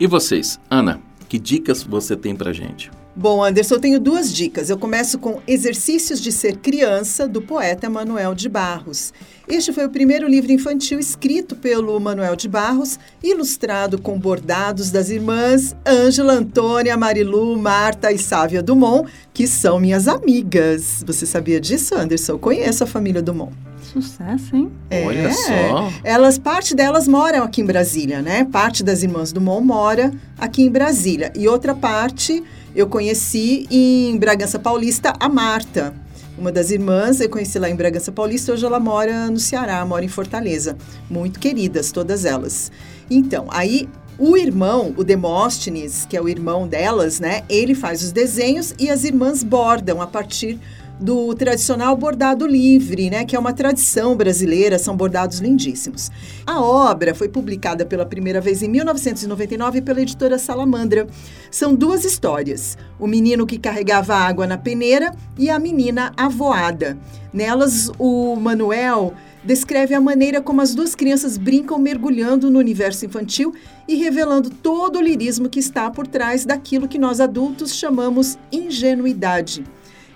E 0.00 0.06
vocês, 0.06 0.58
Ana, 0.70 1.00
que 1.28 1.38
dicas 1.38 1.82
você 1.82 2.16
tem 2.16 2.34
pra 2.34 2.52
gente? 2.52 2.90
Bom, 3.18 3.42
Anderson, 3.42 3.74
eu 3.74 3.80
tenho 3.80 3.98
duas 3.98 4.32
dicas. 4.32 4.70
Eu 4.70 4.78
começo 4.78 5.18
com 5.18 5.40
Exercícios 5.44 6.20
de 6.20 6.30
Ser 6.30 6.58
Criança, 6.58 7.26
do 7.26 7.42
poeta 7.42 7.90
Manuel 7.90 8.32
de 8.32 8.48
Barros. 8.48 9.12
Este 9.48 9.72
foi 9.72 9.84
o 9.84 9.90
primeiro 9.90 10.28
livro 10.28 10.52
infantil 10.52 11.00
escrito 11.00 11.56
pelo 11.56 11.98
Manuel 11.98 12.36
de 12.36 12.48
Barros, 12.48 12.96
ilustrado 13.20 14.00
com 14.00 14.16
bordados 14.16 14.92
das 14.92 15.10
irmãs 15.10 15.74
Ângela, 15.84 16.34
Antônia, 16.34 16.96
Marilu, 16.96 17.58
Marta 17.58 18.12
e 18.12 18.18
Sávia 18.18 18.62
Dumont, 18.62 19.10
que 19.34 19.48
são 19.48 19.80
minhas 19.80 20.06
amigas. 20.06 21.02
Você 21.04 21.26
sabia 21.26 21.60
disso, 21.60 21.96
Anderson? 21.96 22.34
Eu 22.34 22.38
conheço 22.38 22.84
a 22.84 22.86
família 22.86 23.20
Dumont. 23.20 23.52
Sucesso, 23.82 24.54
hein? 24.54 24.70
Olha 25.06 25.32
só. 25.32 25.90
Elas, 26.04 26.38
parte 26.38 26.72
delas 26.72 27.08
moram 27.08 27.42
aqui 27.42 27.62
em 27.62 27.64
Brasília, 27.64 28.22
né? 28.22 28.44
Parte 28.44 28.84
das 28.84 29.02
irmãs 29.02 29.32
Dumont 29.32 29.66
mora 29.66 30.12
aqui 30.36 30.62
em 30.62 30.70
Brasília. 30.70 31.32
E 31.34 31.48
outra 31.48 31.74
parte 31.74 32.44
eu 32.74 32.86
conheci 32.86 33.66
em 33.70 34.16
Bragança 34.16 34.58
Paulista 34.58 35.12
a 35.18 35.28
Marta. 35.28 35.94
Uma 36.36 36.52
das 36.52 36.70
irmãs 36.70 37.20
eu 37.20 37.28
conheci 37.28 37.58
lá 37.58 37.68
em 37.68 37.74
Bragança 37.74 38.12
Paulista, 38.12 38.52
hoje 38.52 38.64
ela 38.64 38.78
mora 38.78 39.28
no 39.28 39.38
Ceará, 39.38 39.84
mora 39.84 40.04
em 40.04 40.08
Fortaleza. 40.08 40.76
Muito 41.10 41.40
queridas, 41.40 41.90
todas 41.90 42.24
elas. 42.24 42.70
Então, 43.10 43.46
aí 43.50 43.88
o 44.18 44.36
irmão, 44.36 44.94
o 44.96 45.04
Demóstenes, 45.04 46.04
que 46.04 46.16
é 46.16 46.20
o 46.20 46.28
irmão 46.28 46.66
delas, 46.66 47.20
né? 47.20 47.42
Ele 47.48 47.74
faz 47.74 48.02
os 48.02 48.12
desenhos 48.12 48.74
e 48.78 48.90
as 48.90 49.04
irmãs 49.04 49.42
bordam 49.42 50.00
a 50.00 50.06
partir 50.06 50.58
do 51.00 51.32
tradicional 51.34 51.96
bordado 51.96 52.46
livre, 52.46 53.08
né, 53.08 53.24
que 53.24 53.36
é 53.36 53.38
uma 53.38 53.52
tradição 53.52 54.16
brasileira, 54.16 54.78
são 54.78 54.96
bordados 54.96 55.38
lindíssimos. 55.38 56.10
A 56.46 56.60
obra 56.60 57.14
foi 57.14 57.28
publicada 57.28 57.86
pela 57.86 58.04
primeira 58.04 58.40
vez 58.40 58.62
em 58.62 58.68
1999 58.68 59.82
pela 59.82 60.00
editora 60.00 60.38
Salamandra. 60.38 61.06
São 61.50 61.74
duas 61.74 62.04
histórias: 62.04 62.76
o 62.98 63.06
menino 63.06 63.46
que 63.46 63.58
carregava 63.58 64.14
água 64.14 64.46
na 64.46 64.58
peneira 64.58 65.14
e 65.38 65.48
a 65.48 65.58
menina 65.58 66.12
avoada. 66.16 66.98
Nelas, 67.32 67.90
o 67.98 68.34
Manuel 68.36 69.14
descreve 69.44 69.94
a 69.94 70.00
maneira 70.00 70.40
como 70.40 70.60
as 70.60 70.74
duas 70.74 70.94
crianças 70.94 71.38
brincam 71.38 71.78
mergulhando 71.78 72.50
no 72.50 72.58
universo 72.58 73.06
infantil 73.06 73.54
e 73.86 73.94
revelando 73.94 74.50
todo 74.50 74.96
o 74.96 75.02
lirismo 75.02 75.48
que 75.48 75.60
está 75.60 75.90
por 75.90 76.06
trás 76.06 76.44
daquilo 76.44 76.88
que 76.88 76.98
nós 76.98 77.20
adultos 77.20 77.74
chamamos 77.74 78.36
ingenuidade. 78.50 79.64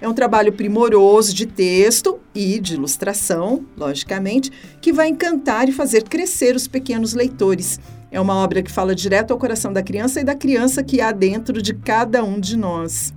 É 0.02 0.08
um 0.08 0.12
trabalho 0.12 0.52
primoroso 0.52 1.32
de 1.32 1.46
texto 1.46 2.18
e 2.34 2.58
de 2.58 2.74
ilustração, 2.74 3.64
logicamente, 3.76 4.50
que 4.80 4.92
vai 4.92 5.06
encantar 5.06 5.68
e 5.68 5.72
fazer 5.72 6.02
crescer 6.02 6.56
os 6.56 6.66
pequenos 6.66 7.14
leitores. 7.14 7.78
É 8.10 8.20
uma 8.20 8.34
obra 8.34 8.64
que 8.64 8.70
fala 8.72 8.96
direto 8.96 9.30
ao 9.30 9.38
coração 9.38 9.72
da 9.72 9.80
criança 9.80 10.20
e 10.20 10.24
da 10.24 10.34
criança 10.34 10.82
que 10.82 11.00
há 11.00 11.12
dentro 11.12 11.62
de 11.62 11.72
cada 11.72 12.24
um 12.24 12.40
de 12.40 12.56
nós. 12.56 13.14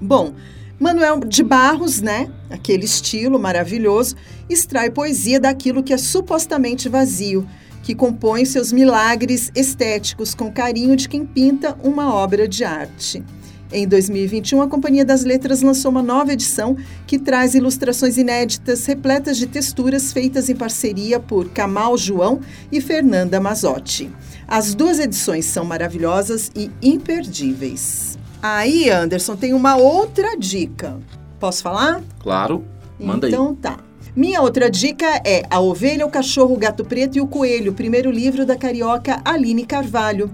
Bom, 0.00 0.32
Manuel 0.80 1.20
de 1.20 1.42
Barros, 1.42 2.00
né, 2.00 2.30
aquele 2.48 2.86
estilo 2.86 3.38
maravilhoso, 3.38 4.16
extrai 4.48 4.88
poesia 4.88 5.38
daquilo 5.38 5.82
que 5.82 5.92
é 5.92 5.98
supostamente 5.98 6.88
vazio, 6.88 7.46
que 7.82 7.94
compõe 7.94 8.46
seus 8.46 8.72
milagres 8.72 9.52
estéticos 9.54 10.34
com 10.34 10.50
carinho 10.50 10.96
de 10.96 11.10
quem 11.10 11.26
pinta 11.26 11.76
uma 11.84 12.14
obra 12.14 12.48
de 12.48 12.64
arte. 12.64 13.22
Em 13.72 13.86
2021, 13.86 14.62
a 14.62 14.68
Companhia 14.68 15.04
das 15.04 15.24
Letras 15.24 15.60
lançou 15.60 15.90
uma 15.90 16.02
nova 16.02 16.32
edição 16.32 16.76
que 17.06 17.18
traz 17.18 17.54
ilustrações 17.54 18.16
inéditas 18.16 18.86
repletas 18.86 19.36
de 19.36 19.46
texturas 19.46 20.12
feitas 20.12 20.48
em 20.48 20.54
parceria 20.54 21.18
por 21.18 21.50
Kamal 21.50 21.98
João 21.98 22.40
e 22.70 22.80
Fernanda 22.80 23.40
Mazotti. 23.40 24.10
As 24.46 24.74
duas 24.74 25.00
edições 25.00 25.46
são 25.46 25.64
maravilhosas 25.64 26.50
e 26.54 26.70
imperdíveis. 26.80 28.16
Aí, 28.40 28.88
Anderson, 28.88 29.34
tem 29.34 29.52
uma 29.52 29.76
outra 29.76 30.36
dica. 30.36 30.98
Posso 31.40 31.62
falar? 31.62 32.02
Claro, 32.20 32.64
manda 33.00 33.26
então, 33.26 33.46
aí. 33.46 33.52
Então 33.52 33.54
tá. 33.54 33.78
Minha 34.14 34.40
outra 34.40 34.70
dica 34.70 35.20
é 35.26 35.42
A 35.50 35.60
Ovelha, 35.60 36.06
o 36.06 36.10
Cachorro, 36.10 36.54
o 36.54 36.56
Gato 36.56 36.84
Preto 36.84 37.18
e 37.18 37.20
o 37.20 37.26
Coelho, 37.26 37.74
primeiro 37.74 38.10
livro 38.10 38.46
da 38.46 38.56
carioca 38.56 39.20
Aline 39.24 39.66
Carvalho. 39.66 40.30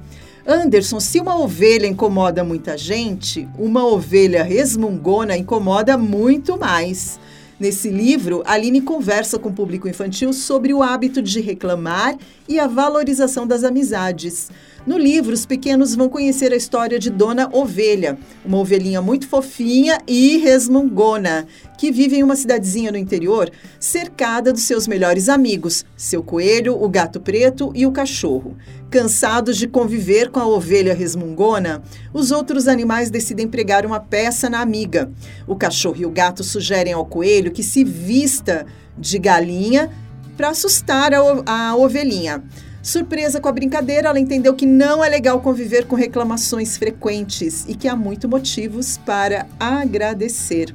Anderson, 0.47 0.99
se 0.99 1.21
uma 1.21 1.39
ovelha 1.39 1.87
incomoda 1.87 2.43
muita 2.43 2.77
gente, 2.77 3.49
uma 3.57 3.87
ovelha 3.87 4.43
resmungona 4.43 5.37
incomoda 5.37 5.97
muito 5.97 6.59
mais. 6.59 7.19
Nesse 7.61 7.89
livro, 7.89 8.43
Aline 8.45 8.81
conversa 8.81 9.39
com 9.39 9.51
o 9.51 9.53
público 9.53 9.89
infantil 9.89 10.33
sobre 10.33 10.75
o 10.75 10.83
hábito 10.83 11.23
de 11.23 11.41
reclamar 11.41 12.17
e 12.49 12.59
a 12.59 12.67
valorização 12.67 13.47
das 13.47 13.63
amizades. 13.63 14.51
No 14.85 14.99
livro, 14.99 15.33
os 15.33 15.47
pequenos 15.47 15.95
vão 15.95 16.09
conhecer 16.09 16.53
a 16.53 16.57
história 16.57 16.99
de 16.99 17.09
Dona 17.09 17.49
Ovelha, 17.53 18.19
uma 18.45 18.59
ovelhinha 18.59 19.01
muito 19.01 19.29
fofinha 19.29 19.99
e 20.09 20.39
resmungona, 20.39 21.47
que 21.79 21.93
vive 21.93 22.17
em 22.17 22.23
uma 22.25 22.35
cidadezinha 22.35 22.91
no 22.91 22.99
interior, 22.99 23.49
cercada 23.79 24.53
dos 24.53 24.63
seus 24.63 24.89
melhores 24.89 25.29
amigos, 25.29 25.85
seu 25.97 26.21
coelho, 26.21 26.75
o 26.83 26.89
gato 26.89 27.21
preto 27.21 27.71
e 27.77 27.87
o 27.87 27.93
cachorro. 27.93 28.57
Cansados 28.91 29.57
de 29.57 29.69
conviver 29.69 30.31
com 30.31 30.41
a 30.41 30.49
ovelha 30.49 30.95
resmungona, 30.95 31.81
os 32.13 32.33
outros 32.33 32.67
animais 32.67 33.09
decidem 33.09 33.47
pregar 33.47 33.87
uma 33.87 34.01
peça 34.01 34.51
na 34.51 34.61
amiga. 34.61 35.13
O 35.47 35.55
cachorro 35.55 35.99
e 36.01 36.07
o 36.07 36.11
gato 36.11 36.43
sugerem 36.43 36.93
ao 36.93 37.07
coelho 37.07 37.53
que 37.53 37.63
se 37.63 37.85
vista 37.85 38.67
de 38.99 39.17
galinha 39.21 39.93
para 40.37 40.49
assustar 40.49 41.15
a, 41.15 41.21
a 41.47 41.77
ovelhinha. 41.77 42.43
Surpresa 42.83 43.41
com 43.41 43.49
a 43.49 43.53
brincadeira, 43.53 44.09
ela 44.09 44.19
entendeu 44.19 44.55
que 44.55 44.67
não 44.67 45.05
é 45.05 45.09
legal 45.09 45.41
conviver 45.41 45.87
com 45.87 45.95
reclamações 45.95 46.77
frequentes 46.77 47.65
e 47.69 47.77
que 47.77 47.87
há 47.87 47.95
muito 47.95 48.29
motivos 48.29 48.99
para 48.99 49.47
agradecer. 49.61 50.75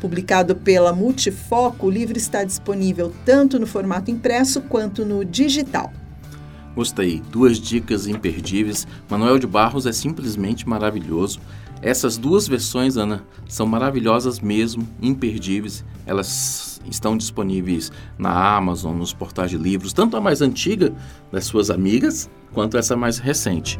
Publicado 0.00 0.56
pela 0.56 0.92
Multifoco, 0.92 1.86
o 1.86 1.90
livro 1.90 2.18
está 2.18 2.42
disponível 2.42 3.12
tanto 3.24 3.60
no 3.60 3.68
formato 3.68 4.10
impresso 4.10 4.62
quanto 4.62 5.04
no 5.04 5.24
digital. 5.24 5.92
Gostei. 6.74 7.22
Duas 7.30 7.58
dicas 7.58 8.08
imperdíveis. 8.08 8.84
Manuel 9.08 9.38
de 9.38 9.46
Barros 9.46 9.86
é 9.86 9.92
simplesmente 9.92 10.68
maravilhoso. 10.68 11.40
Essas 11.82 12.16
duas 12.16 12.48
versões, 12.48 12.96
Ana, 12.96 13.24
são 13.46 13.66
maravilhosas 13.66 14.40
mesmo, 14.40 14.88
imperdíveis. 15.00 15.84
Elas 16.06 16.80
estão 16.90 17.16
disponíveis 17.16 17.92
na 18.18 18.56
Amazon, 18.56 18.96
nos 18.96 19.12
portais 19.12 19.50
de 19.50 19.58
livros, 19.58 19.92
tanto 19.92 20.16
a 20.16 20.20
mais 20.20 20.40
antiga 20.40 20.94
das 21.30 21.44
suas 21.44 21.70
amigas, 21.70 22.30
quanto 22.52 22.76
essa 22.76 22.96
mais 22.96 23.18
recente. 23.18 23.78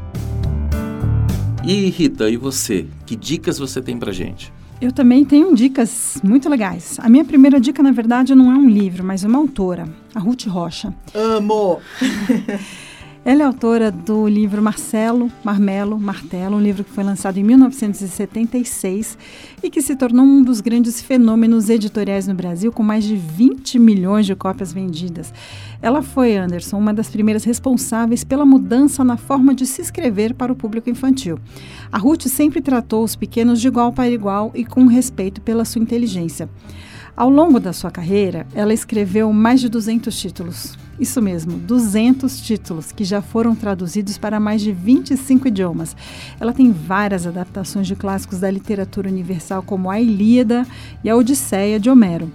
E 1.65 1.89
Rita, 1.89 2.29
e 2.29 2.37
você? 2.37 2.87
Que 3.07 3.17
dicas 3.17 3.59
você 3.59 3.81
tem 3.81 3.99
pra 3.99 4.13
gente? 4.13 4.53
Eu 4.81 4.93
também 4.93 5.25
tenho 5.25 5.55
dicas 5.55 6.21
muito 6.23 6.49
legais. 6.49 6.99
A 7.01 7.09
minha 7.09 7.25
primeira 7.25 7.59
dica, 7.59 7.83
na 7.83 7.91
verdade, 7.91 8.35
não 8.35 8.53
é 8.53 8.55
um 8.55 8.69
livro, 8.69 9.03
mas 9.03 9.25
uma 9.25 9.39
autora, 9.39 9.89
a 10.15 10.19
Ruth 10.19 10.47
Rocha. 10.47 10.95
Amo! 11.15 11.81
Ela 13.26 13.43
é 13.43 13.47
autora 13.47 13.90
do 13.90 14.28
livro 14.28 14.62
Marcelo, 14.62 15.33
Marmelo, 15.43 15.99
Martelo, 15.99 16.57
um 16.57 16.61
livro 16.61 16.85
que 16.85 16.90
foi 16.90 17.02
lançado 17.02 17.38
em 17.38 17.43
1976 17.43 19.16
e 19.62 19.71
que 19.71 19.81
se 19.81 19.97
tornou 19.97 20.26
um 20.26 20.43
dos 20.43 20.61
grandes 20.61 21.00
fenômenos 21.00 21.71
editoriais 21.71 22.26
no 22.26 22.35
Brasil, 22.35 22.71
com 22.71 22.83
mais 22.83 23.02
de 23.02 23.16
20 23.16 23.78
milhões 23.78 24.26
de 24.26 24.35
cópias 24.35 24.75
vendidas. 24.75 25.33
Ela 25.81 26.02
foi, 26.02 26.37
Anderson, 26.37 26.76
uma 26.76 26.93
das 26.93 27.09
primeiras 27.09 27.45
responsáveis 27.45 28.25
pela 28.25 28.45
mudança 28.45 29.02
na 29.02 29.16
forma 29.16 29.54
de 29.54 29.64
se 29.64 29.81
escrever 29.81 30.35
para 30.35 30.52
o 30.52 30.57
público 30.57 30.90
infantil. 30.90 31.38
A 31.90 31.97
Ruth 31.97 32.26
sempre 32.26 32.61
tratou 32.61 33.02
os 33.02 33.16
pequenos 33.16 33.59
de 33.59 33.69
igual 33.69 33.90
para 33.90 34.11
igual 34.11 34.52
e 34.54 34.66
com 34.66 34.85
respeito 34.85 35.40
pela 35.40 35.64
sua 35.64 35.81
inteligência. 35.81 36.47
Ao 37.16 37.31
longo 37.31 37.59
da 37.59 37.73
sua 37.73 37.90
carreira, 37.90 38.47
ela 38.54 38.75
escreveu 38.75 39.33
mais 39.33 39.62
de 39.62 39.71
200 39.71 40.14
títulos. 40.14 40.84
Isso 40.99 41.21
mesmo, 41.21 41.59
200 41.59 42.41
títulos 42.41 42.93
que 42.93 43.05
já 43.05 43.21
foram 43.21 43.55
traduzidos 43.55 44.17
para 44.17 44.39
mais 44.39 44.61
de 44.61 44.73
25 44.73 45.49
idiomas. 45.49 45.97
Ela 46.39 46.53
tem 46.53 46.71
várias 46.71 47.27
adaptações 47.27 47.87
de 47.87 47.97
clássicos 47.97 48.39
da 48.39 48.51
literatura 48.51 49.09
universal, 49.09 49.63
como 49.63 49.91
a 49.91 50.01
Ilíada 50.01 50.67
e 51.03 51.11
a 51.11 51.17
Odisseia 51.17 51.81
de 51.81 51.91
Homero. 51.91 52.31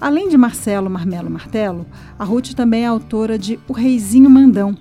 Além 0.00 0.28
de 0.28 0.36
Marcelo 0.36 0.88
Marmelo 0.88 1.28
Martelo, 1.28 1.84
a 2.18 2.24
Ruth 2.24 2.54
também 2.54 2.84
é 2.84 2.86
autora 2.86 3.36
de 3.36 3.58
O 3.66 3.72
Reizinho 3.72 4.30
Mandão, 4.30 4.76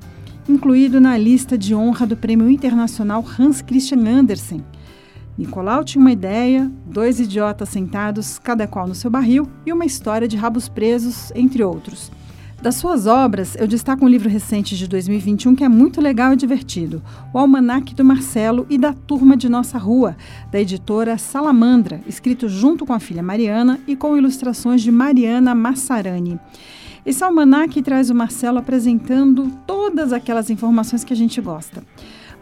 incluído 0.48 1.02
na 1.02 1.18
lista 1.18 1.58
de 1.58 1.74
honra 1.74 2.06
do 2.06 2.16
Prêmio 2.16 2.50
Internacional 2.50 3.26
Hans 3.40 3.62
Christian 3.62 4.08
Andersen 4.08 4.64
Nicolau 5.38 5.84
tinha 5.84 6.02
uma 6.02 6.12
ideia, 6.12 6.72
dois 6.84 7.20
idiotas 7.20 7.70
sentados, 7.70 8.40
cada 8.40 8.66
qual 8.66 8.88
no 8.88 8.96
seu 8.96 9.12
barril, 9.12 9.48
e 9.68 9.72
uma 9.72 9.86
história 9.86 10.28
de 10.28 10.36
rabos 10.36 10.68
presos, 10.68 11.32
entre 11.36 11.64
outros. 11.64 12.12
Das 12.62 12.74
suas 12.74 13.06
obras, 13.06 13.56
eu 13.56 13.68
destaco 13.68 14.04
um 14.04 14.08
livro 14.08 14.28
recente 14.28 14.76
de 14.76 14.88
2021 14.88 15.56
que 15.56 15.64
é 15.64 15.70
muito 15.70 16.02
legal 16.02 16.34
e 16.34 16.36
divertido, 16.36 17.04
O 17.32 17.38
Almanaque 17.38 17.94
do 17.94 18.04
Marcelo 18.04 18.66
e 18.68 18.80
da 18.80 18.94
Turma 18.94 19.38
de 19.38 19.48
Nossa 19.48 19.78
Rua, 19.78 20.18
da 20.52 20.60
editora 20.60 21.20
Salamandra, 21.20 22.02
escrito 22.08 22.50
junto 22.50 22.84
com 22.84 22.94
a 22.94 23.00
filha 23.00 23.22
Mariana 23.22 23.80
e 23.86 23.96
com 23.96 24.18
ilustrações 24.18 24.82
de 24.82 24.92
Mariana 24.92 25.54
Massarani. 25.54 26.40
Esse 27.06 27.24
almanaque 27.24 27.82
traz 27.84 28.10
o 28.10 28.16
Marcelo 28.16 28.58
apresentando 28.58 29.52
todas 29.68 30.12
aquelas 30.12 30.50
informações 30.50 31.04
que 31.04 31.14
a 31.14 31.16
gente 31.16 31.40
gosta. 31.40 31.84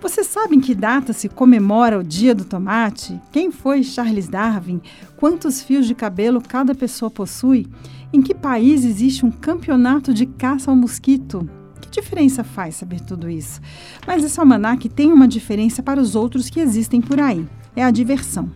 Você 0.01 0.24
sabe 0.24 0.55
em 0.55 0.62
que 0.62 0.75
data 0.75 1.13
se 1.13 1.27
comemora 1.27 2.00
o 2.00 2.03
Dia 2.03 2.34
do 2.34 2.45
Tomate? 2.45 3.19
Quem 3.31 3.51
foi 3.51 3.84
Charles 3.84 4.27
Darwin? 4.27 4.81
Quantos 5.17 5.62
fios 5.62 5.88
de 5.88 5.95
cabelo 5.95 6.41
cada 6.41 6.74
pessoa 6.74 7.10
possui? 7.12 7.67
Em 8.15 8.22
que 8.22 8.34
país 8.34 8.86
existe 8.86 9.25
um 9.25 9.29
campeonato 9.29 10.13
de 10.13 10.25
caça 10.25 10.72
ao 10.72 10.77
mosquito? 10.77 11.50
Que 11.81 11.89
diferença 11.89 12.45
faz 12.45 12.75
saber 12.75 13.01
tudo 13.01 13.29
isso? 13.29 13.60
Mas 14.07 14.24
esse 14.24 14.39
almanac 14.39 14.88
tem 14.88 15.12
uma 15.12 15.27
diferença 15.27 15.84
para 15.84 16.00
os 16.00 16.15
outros 16.15 16.50
que 16.50 16.62
existem 16.62 17.01
por 17.01 17.19
aí: 17.19 17.45
é 17.75 17.84
a 17.84 17.91
diversão. 17.91 18.50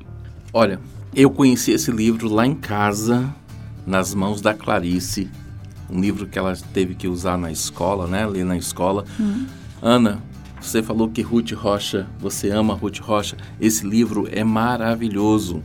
Olha, 0.53 0.79
eu 1.13 1.29
conheci 1.29 1.71
esse 1.71 1.91
livro 1.91 2.29
lá 2.29 2.47
em 2.47 2.55
casa, 2.55 3.35
nas 3.85 4.15
mãos 4.15 4.39
da 4.39 4.53
Clarice, 4.53 5.29
um 5.89 5.99
livro 5.99 6.25
que 6.25 6.39
ela 6.39 6.55
teve 6.73 6.95
que 6.95 7.09
usar 7.09 7.37
na 7.37 7.51
escola, 7.51 8.07
né? 8.07 8.23
Ali 8.23 8.45
na 8.45 8.55
escola. 8.55 9.03
Hum. 9.19 9.45
Ana, 9.81 10.23
você 10.61 10.81
falou 10.81 11.09
que 11.09 11.21
Ruth 11.21 11.51
Rocha, 11.51 12.07
você 12.17 12.49
ama 12.49 12.75
Ruth 12.75 12.99
Rocha. 12.99 13.35
Esse 13.59 13.85
livro 13.85 14.25
é 14.31 14.41
maravilhoso. 14.41 15.61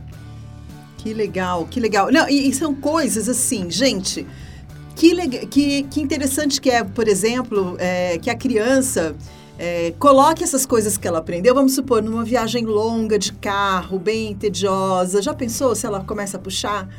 Que 1.05 1.13
legal, 1.13 1.67
que 1.69 1.79
legal. 1.79 2.11
Não, 2.11 2.27
e, 2.27 2.49
e 2.49 2.53
são 2.55 2.73
coisas 2.73 3.29
assim, 3.29 3.69
gente. 3.69 4.25
Que, 4.95 5.45
que, 5.45 5.83
que 5.83 6.01
interessante 6.01 6.59
que 6.59 6.71
é, 6.71 6.83
por 6.83 7.07
exemplo, 7.07 7.75
é, 7.77 8.17
que 8.17 8.27
a 8.27 8.35
criança 8.35 9.15
é, 9.59 9.93
coloque 9.99 10.43
essas 10.43 10.65
coisas 10.65 10.97
que 10.97 11.07
ela 11.07 11.19
aprendeu, 11.19 11.53
vamos 11.53 11.75
supor, 11.75 12.01
numa 12.01 12.25
viagem 12.25 12.65
longa 12.65 13.19
de 13.19 13.33
carro, 13.33 13.99
bem 13.99 14.33
tediosa. 14.33 15.21
Já 15.21 15.31
pensou 15.31 15.75
se 15.75 15.85
ela 15.85 16.03
começa 16.03 16.37
a 16.37 16.39
puxar 16.39 16.89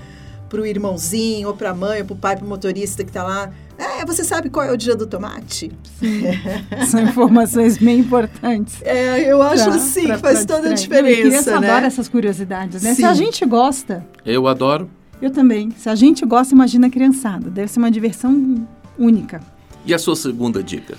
para 0.48 0.60
o 0.60 0.64
irmãozinho, 0.64 1.48
ou 1.48 1.56
para 1.56 1.70
a 1.70 1.74
mãe, 1.74 1.98
ou 2.02 2.06
para 2.06 2.14
o 2.14 2.16
pai, 2.16 2.36
para 2.36 2.46
o 2.46 2.48
motorista 2.48 3.02
que 3.02 3.10
está 3.10 3.24
lá? 3.24 3.52
É, 3.78 4.04
você 4.04 4.24
sabe 4.24 4.48
qual 4.48 4.64
é 4.66 4.72
o 4.72 4.76
dia 4.76 4.96
do 4.96 5.06
tomate? 5.06 5.70
Sim. 5.98 6.22
São 6.86 7.00
informações 7.00 7.76
bem 7.78 8.00
importantes. 8.00 8.80
É, 8.82 9.30
eu 9.30 9.42
acho 9.42 9.64
pra, 9.64 9.78
sim, 9.78 10.06
pra, 10.06 10.18
faz 10.18 10.44
pra 10.44 10.56
toda 10.56 10.70
a 10.70 10.74
diferença. 10.74 11.50
Eu 11.50 11.60
né? 11.60 11.70
adora 11.70 11.86
essas 11.86 12.08
curiosidades, 12.08 12.82
né? 12.82 12.90
Sim. 12.90 12.96
Se 12.96 13.04
a 13.04 13.14
gente 13.14 13.44
gosta. 13.44 14.06
Eu 14.24 14.46
adoro. 14.46 14.90
Eu 15.20 15.30
também. 15.30 15.70
Se 15.72 15.88
a 15.88 15.94
gente 15.94 16.24
gosta, 16.24 16.54
imagina 16.54 16.86
a 16.86 16.90
criançada. 16.90 17.50
Deve 17.50 17.68
ser 17.70 17.78
uma 17.78 17.90
diversão 17.90 18.66
única. 18.98 19.40
E 19.84 19.94
a 19.94 19.98
sua 19.98 20.16
segunda 20.16 20.62
dica? 20.62 20.96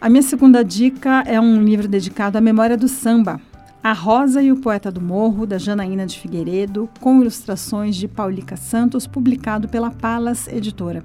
A 0.00 0.08
minha 0.08 0.22
segunda 0.22 0.62
dica 0.64 1.22
é 1.26 1.40
um 1.40 1.62
livro 1.62 1.88
dedicado 1.88 2.36
à 2.36 2.40
memória 2.40 2.76
do 2.76 2.88
samba. 2.88 3.40
A 3.82 3.92
Rosa 3.92 4.42
e 4.42 4.50
o 4.50 4.56
Poeta 4.56 4.90
do 4.90 5.00
Morro, 5.00 5.46
da 5.46 5.58
Janaína 5.58 6.06
de 6.06 6.18
Figueiredo, 6.18 6.88
com 7.00 7.20
ilustrações 7.20 7.94
de 7.94 8.08
Paulica 8.08 8.56
Santos, 8.56 9.06
publicado 9.06 9.68
pela 9.68 9.90
Palas 9.90 10.48
Editora. 10.48 11.04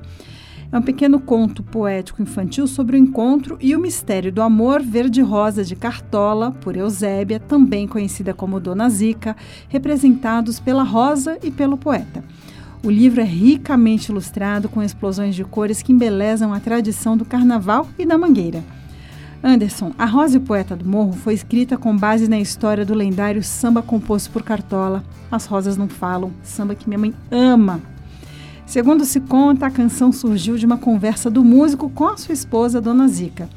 É 0.71 0.77
um 0.77 0.81
pequeno 0.81 1.19
conto 1.19 1.61
poético 1.61 2.21
infantil 2.21 2.65
sobre 2.65 2.95
o 2.95 2.99
encontro 2.99 3.57
e 3.59 3.75
o 3.75 3.79
mistério 3.79 4.31
do 4.31 4.41
amor 4.41 4.81
verde-rosa 4.81 5.65
de 5.65 5.75
Cartola, 5.75 6.51
por 6.51 6.77
Eusébia, 6.77 7.41
também 7.41 7.85
conhecida 7.85 8.33
como 8.33 8.57
Dona 8.57 8.89
Zica, 8.89 9.35
representados 9.67 10.61
pela 10.61 10.83
Rosa 10.83 11.37
e 11.43 11.51
pelo 11.51 11.77
poeta. 11.77 12.23
O 12.81 12.89
livro 12.89 13.19
é 13.19 13.25
ricamente 13.25 14.11
ilustrado 14.11 14.69
com 14.69 14.81
explosões 14.81 15.35
de 15.35 15.43
cores 15.43 15.81
que 15.81 15.91
embelezam 15.91 16.53
a 16.53 16.59
tradição 16.61 17.17
do 17.17 17.25
carnaval 17.25 17.89
e 17.99 18.05
da 18.05 18.17
mangueira. 18.17 18.63
Anderson, 19.43 19.91
A 19.97 20.05
Rosa 20.05 20.35
e 20.35 20.37
o 20.37 20.41
Poeta 20.41 20.75
do 20.75 20.87
Morro 20.87 21.13
foi 21.13 21.33
escrita 21.33 21.77
com 21.77 21.97
base 21.97 22.29
na 22.29 22.39
história 22.39 22.85
do 22.85 22.93
lendário 22.93 23.43
samba 23.43 23.81
composto 23.81 24.31
por 24.31 24.41
Cartola. 24.41 25.03
As 25.29 25.45
Rosas 25.47 25.75
Não 25.75 25.89
Falam, 25.89 26.31
samba 26.43 26.75
que 26.75 26.87
minha 26.87 26.99
mãe 26.99 27.13
ama. 27.29 27.81
Segundo 28.71 29.03
se 29.03 29.19
conta, 29.19 29.65
a 29.65 29.69
canção 29.69 30.13
surgiu 30.13 30.55
de 30.55 30.65
uma 30.65 30.77
conversa 30.77 31.29
do 31.29 31.43
músico 31.43 31.89
com 31.89 32.07
a 32.07 32.15
sua 32.15 32.31
esposa, 32.31 32.79
Dona 32.79 33.05
Zica. 33.05 33.49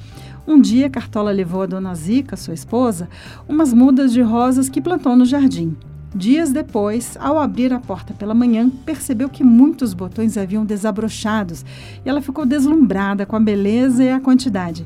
Um 0.45 0.61
dia, 0.61 0.91
Cartola 0.91 1.31
levou 1.31 1.63
a 1.63 1.67
Dona 1.67 1.95
Zica, 1.95 2.37
sua 2.37 2.53
esposa, 2.53 3.09
umas 3.49 3.73
mudas 3.73 4.13
de 4.13 4.21
rosas 4.21 4.69
que 4.69 4.81
plantou 4.81 5.15
no 5.15 5.25
jardim. 5.25 5.77
Dias 6.13 6.51
depois, 6.51 7.17
ao 7.21 7.39
abrir 7.39 7.73
a 7.73 7.79
porta 7.79 8.13
pela 8.13 8.35
manhã, 8.35 8.69
percebeu 8.69 9.29
que 9.29 9.45
muitos 9.45 9.95
botões 9.95 10.37
haviam 10.37 10.67
desabrochados 10.67 11.65
e 12.05 12.09
ela 12.09 12.21
ficou 12.21 12.45
deslumbrada 12.45 13.25
com 13.25 13.37
a 13.37 13.41
beleza 13.41 14.03
e 14.03 14.11
a 14.11 14.19
quantidade. 14.19 14.85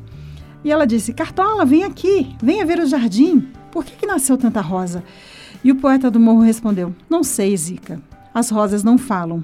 E 0.62 0.70
ela 0.70 0.86
disse: 0.86 1.14
Cartola, 1.14 1.64
vem 1.64 1.84
aqui, 1.84 2.36
venha 2.42 2.66
ver 2.66 2.80
o 2.80 2.86
jardim. 2.86 3.48
Por 3.72 3.82
que, 3.82 3.96
que 3.96 4.06
nasceu 4.06 4.36
tanta 4.36 4.60
rosa? 4.60 5.02
E 5.64 5.72
o 5.72 5.76
poeta 5.76 6.10
do 6.10 6.20
morro 6.20 6.42
respondeu: 6.42 6.94
Não 7.08 7.24
sei, 7.24 7.56
Zica. 7.56 7.98
As 8.34 8.50
rosas 8.50 8.84
não 8.84 8.98
falam. 8.98 9.42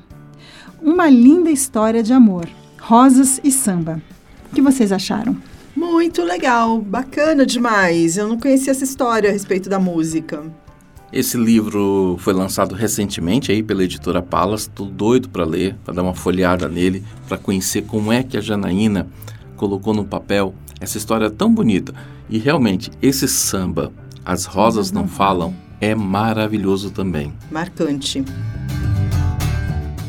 Uma 0.80 1.08
linda 1.08 1.50
história 1.50 2.02
de 2.02 2.12
amor. 2.12 2.48
Rosas 2.80 3.40
e 3.42 3.50
samba. 3.50 4.02
O 4.50 4.54
que 4.54 4.60
vocês 4.60 4.92
acharam? 4.92 5.36
Muito 5.74 6.22
legal, 6.22 6.80
bacana 6.80 7.44
demais. 7.44 8.16
Eu 8.16 8.28
não 8.28 8.38
conhecia 8.38 8.70
essa 8.70 8.84
história 8.84 9.28
a 9.30 9.32
respeito 9.32 9.68
da 9.68 9.78
música. 9.78 10.42
Esse 11.12 11.36
livro 11.36 12.16
foi 12.18 12.32
lançado 12.32 12.74
recentemente 12.74 13.52
aí 13.52 13.62
pela 13.62 13.84
editora 13.84 14.20
Palas. 14.20 14.66
Tô 14.66 14.84
doido 14.84 15.28
para 15.28 15.44
ler, 15.44 15.76
para 15.84 15.94
dar 15.94 16.02
uma 16.02 16.14
folheada 16.14 16.68
nele, 16.68 17.04
para 17.28 17.38
conhecer 17.38 17.82
como 17.82 18.12
é 18.12 18.22
que 18.22 18.36
a 18.36 18.40
Janaína 18.40 19.06
colocou 19.56 19.94
no 19.94 20.04
papel 20.04 20.54
essa 20.80 20.98
história 20.98 21.30
tão 21.30 21.54
bonita. 21.54 21.94
E 22.28 22.38
realmente, 22.38 22.90
esse 23.00 23.28
samba, 23.28 23.92
As 24.24 24.44
Rosas 24.44 24.90
Não 24.90 25.06
Falam, 25.06 25.54
é 25.80 25.94
maravilhoso 25.94 26.90
também. 26.90 27.32
Marcante. 27.50 28.24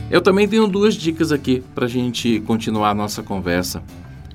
Eu 0.09 0.21
também 0.21 0.47
tenho 0.47 0.67
duas 0.67 0.93
dicas 0.93 1.31
aqui 1.31 1.63
para 1.74 1.85
a 1.85 1.89
gente 1.89 2.39
continuar 2.41 2.91
a 2.91 2.95
nossa 2.95 3.24
conversa. 3.24 3.81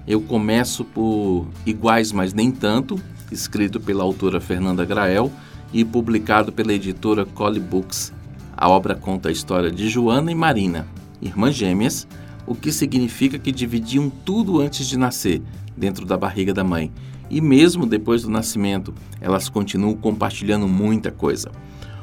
Eu 0.04 0.20
começo 0.20 0.84
por 0.84 1.46
Iguais, 1.64 2.10
mas 2.10 2.34
Nem 2.34 2.50
Tanto, 2.50 3.00
escrito 3.30 3.78
pela 3.78 4.02
autora 4.02 4.40
Fernanda 4.40 4.84
Grael 4.84 5.30
e 5.72 5.84
publicado 5.84 6.50
pela 6.50 6.72
editora 6.72 7.24
Collie 7.24 7.60
Books. 7.60 8.12
A 8.56 8.68
obra 8.68 8.96
conta 8.96 9.28
a 9.28 9.32
história 9.32 9.70
de 9.70 9.88
Joana 9.88 10.32
e 10.32 10.34
Marina, 10.34 10.88
irmãs 11.22 11.54
gêmeas, 11.54 12.06
o 12.48 12.54
que 12.56 12.72
significa 12.72 13.38
que 13.38 13.52
dividiam 13.52 14.10
tudo 14.10 14.60
antes 14.60 14.88
de 14.88 14.98
nascer, 14.98 15.40
dentro 15.76 16.04
da 16.04 16.16
barriga 16.16 16.52
da 16.52 16.64
mãe. 16.64 16.90
E 17.30 17.40
mesmo 17.40 17.86
depois 17.86 18.22
do 18.22 18.30
nascimento, 18.30 18.92
elas 19.20 19.48
continuam 19.48 19.94
compartilhando 19.94 20.66
muita 20.66 21.12
coisa. 21.12 21.52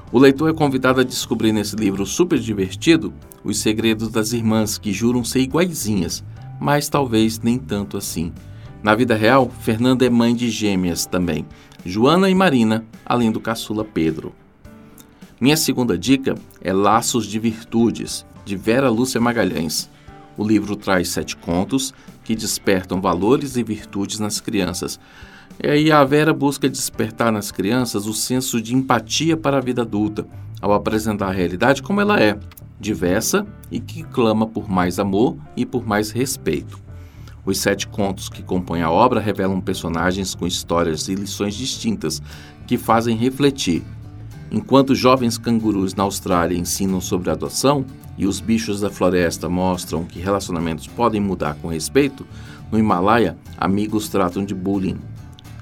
O 0.10 0.20
leitor 0.20 0.50
é 0.50 0.54
convidado 0.54 1.02
a 1.02 1.04
descobrir 1.04 1.52
nesse 1.52 1.76
livro 1.76 2.06
super 2.06 2.40
divertido 2.40 3.14
os 3.44 3.60
segredos 3.60 4.10
das 4.10 4.32
irmãs 4.32 4.78
que 4.78 4.94
juram 4.94 5.24
ser 5.24 5.42
iguaizinhas, 5.42 6.24
mas 6.62 6.88
talvez 6.88 7.40
nem 7.40 7.58
tanto 7.58 7.98
assim. 7.98 8.32
Na 8.82 8.96
vida 8.96 9.16
real, 9.16 9.52
Fernanda 9.62 10.06
é 10.06 10.10
mãe 10.10 10.34
de 10.34 10.50
gêmeas 10.50 11.06
também, 11.06 11.46
Joana 11.86 12.30
e 12.30 12.36
Marina, 12.36 12.86
além 13.06 13.32
do 13.32 13.42
caçula 13.42 13.84
Pedro. 13.84 14.34
Minha 15.42 15.58
segunda 15.58 15.98
dica 15.98 16.36
é 16.62 16.72
Laços 16.72 17.28
de 17.28 17.38
Virtudes, 17.38 18.26
de 18.46 18.56
Vera 18.56 18.90
Lúcia 18.90 19.20
Magalhães. 19.20 19.90
O 20.38 20.48
livro 20.48 20.78
traz 20.78 21.10
sete 21.10 21.36
contos 21.36 21.94
que 22.24 22.34
despertam 22.34 23.02
valores 23.02 23.58
e 23.58 23.64
virtudes 23.64 24.20
nas 24.20 24.40
crianças. 24.40 25.00
E 25.64 25.68
aí 25.68 25.92
a 25.92 26.04
Vera 26.04 26.34
busca 26.34 26.70
despertar 26.70 27.32
nas 27.32 27.52
crianças 27.52 28.06
o 28.06 28.14
senso 28.14 28.62
de 28.62 28.76
empatia 28.76 29.36
para 29.36 29.58
a 29.58 29.62
vida 29.62 29.82
adulta, 29.82 30.28
ao 30.62 30.72
apresentar 30.72 31.30
a 31.30 31.32
realidade 31.32 31.82
como 31.82 32.00
ela 32.00 32.20
é, 32.20 32.38
diversa 32.80 33.46
e 33.72 33.80
que 33.80 34.04
clama 34.04 34.46
por 34.46 34.70
mais 34.70 35.00
amor 35.00 35.36
e 35.56 35.66
por 35.66 35.86
mais 35.86 36.12
respeito. 36.12 36.80
Os 37.44 37.60
sete 37.60 37.88
contos 37.88 38.30
que 38.30 38.44
compõem 38.44 38.82
a 38.82 38.92
obra 38.92 39.20
revelam 39.20 39.60
personagens 39.60 40.36
com 40.36 40.46
histórias 40.46 41.08
e 41.08 41.16
lições 41.16 41.56
distintas 41.56 42.22
que 42.68 42.78
fazem 42.78 43.16
refletir. 43.16 43.84
Enquanto 44.52 44.94
jovens 44.94 45.38
cangurus 45.38 45.96
na 45.96 46.04
Austrália 46.04 46.58
ensinam 46.58 47.02
sobre 47.02 47.30
adoção, 47.30 47.86
e 48.18 48.26
os 48.26 48.40
bichos 48.40 48.82
da 48.82 48.90
floresta 48.90 49.48
mostram 49.48 50.04
que 50.04 50.20
relacionamentos 50.20 50.88
podem 50.88 51.22
mudar 51.22 51.56
com 51.62 51.68
respeito, 51.68 52.26
no 52.72 52.80
Himalaia, 52.80 53.38
amigos 53.58 54.10
tratam 54.10 54.44
de 54.44 54.56
bullying. 54.56 54.98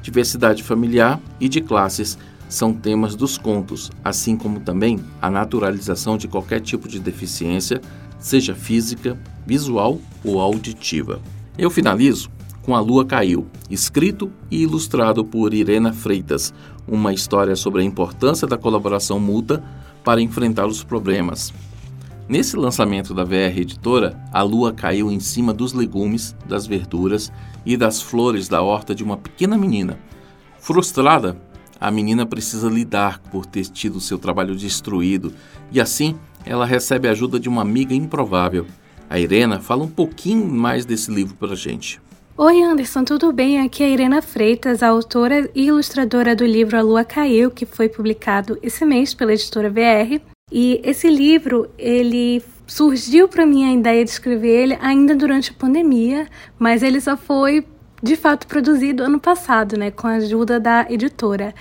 Diversidade 0.05 0.61
familiar 0.61 1.19
e 1.39 1.49
de 1.49 1.59
classes 1.59 2.15
são 2.47 2.71
temas 2.71 3.15
dos 3.15 3.39
contos, 3.39 3.89
assim 4.03 4.37
como 4.37 4.59
também 4.59 4.99
a 5.19 5.31
naturalização 5.31 6.15
de 6.15 6.27
qualquer 6.27 6.61
tipo 6.61 6.87
de 6.87 6.99
deficiência, 6.99 7.81
seja 8.19 8.53
física, 8.53 9.19
visual 9.47 9.99
ou 10.23 10.39
auditiva. 10.39 11.19
Eu 11.57 11.71
finalizo 11.71 12.29
com 12.61 12.75
A 12.75 12.79
Lua 12.79 13.03
Caiu, 13.03 13.47
escrito 13.67 14.31
e 14.51 14.61
ilustrado 14.61 15.25
por 15.25 15.55
Irena 15.55 15.91
Freitas, 15.91 16.53
uma 16.87 17.11
história 17.11 17.55
sobre 17.55 17.81
a 17.81 17.85
importância 17.85 18.47
da 18.47 18.59
colaboração 18.59 19.19
mútua 19.19 19.63
para 20.03 20.21
enfrentar 20.21 20.67
os 20.67 20.83
problemas, 20.83 21.51
Nesse 22.27 22.57
lançamento 22.57 23.13
da 23.13 23.23
VR 23.23 23.59
Editora, 23.59 24.19
a 24.33 24.41
lua 24.41 24.73
caiu 24.73 25.11
em 25.11 25.19
cima 25.19 25.53
dos 25.53 25.73
legumes, 25.73 26.35
das 26.47 26.65
verduras 26.65 27.31
e 27.63 27.77
das 27.77 28.01
flores 28.01 28.47
da 28.47 28.63
horta 28.63 28.95
de 28.95 29.03
uma 29.03 29.15
pequena 29.15 29.55
menina. 29.55 29.99
Frustrada, 30.57 31.37
a 31.79 31.91
menina 31.91 32.25
precisa 32.25 32.67
lidar 32.67 33.19
por 33.19 33.45
ter 33.45 33.65
tido 33.65 33.99
seu 33.99 34.17
trabalho 34.17 34.55
destruído 34.55 35.35
e 35.71 35.79
assim 35.79 36.17
ela 36.43 36.65
recebe 36.65 37.07
a 37.07 37.11
ajuda 37.11 37.39
de 37.39 37.47
uma 37.47 37.61
amiga 37.61 37.93
improvável. 37.93 38.65
A 39.07 39.19
Irena 39.19 39.59
fala 39.59 39.83
um 39.83 39.89
pouquinho 39.89 40.47
mais 40.47 40.83
desse 40.83 41.11
livro 41.11 41.35
para 41.35 41.53
a 41.53 41.55
gente. 41.55 42.01
Oi 42.35 42.63
Anderson, 42.63 43.03
tudo 43.03 43.31
bem? 43.31 43.59
Aqui 43.59 43.83
é 43.83 43.85
a 43.85 43.89
Irena 43.89 44.21
Freitas, 44.23 44.81
a 44.81 44.87
autora 44.87 45.47
e 45.53 45.67
ilustradora 45.67 46.35
do 46.35 46.43
livro 46.43 46.75
A 46.75 46.81
Lua 46.81 47.05
Caiu, 47.05 47.51
que 47.51 47.67
foi 47.67 47.87
publicado 47.87 48.57
esse 48.63 48.83
mês 48.83 49.13
pela 49.13 49.31
editora 49.31 49.69
VR 49.69 50.34
e 50.51 50.79
esse 50.83 51.09
livro, 51.09 51.71
ele 51.75 52.41
surgiu 52.67 53.27
para 53.27 53.45
mim 53.47 53.65
a 53.65 53.73
ideia 53.73 54.03
de 54.03 54.11
escrever 54.11 54.63
ele 54.63 54.77
ainda 54.79 55.15
durante 55.15 55.49
a 55.49 55.53
pandemia, 55.53 56.27
mas 56.59 56.83
ele 56.83 57.01
só 57.01 57.17
foi 57.17 57.65
de 58.01 58.15
fato 58.15 58.45
produzido 58.45 59.03
ano 59.03 59.19
passado, 59.19 59.75
né, 59.75 59.89
com 59.89 60.05
a 60.05 60.13
ajuda 60.13 60.59
da 60.59 60.85
editora. 60.87 61.53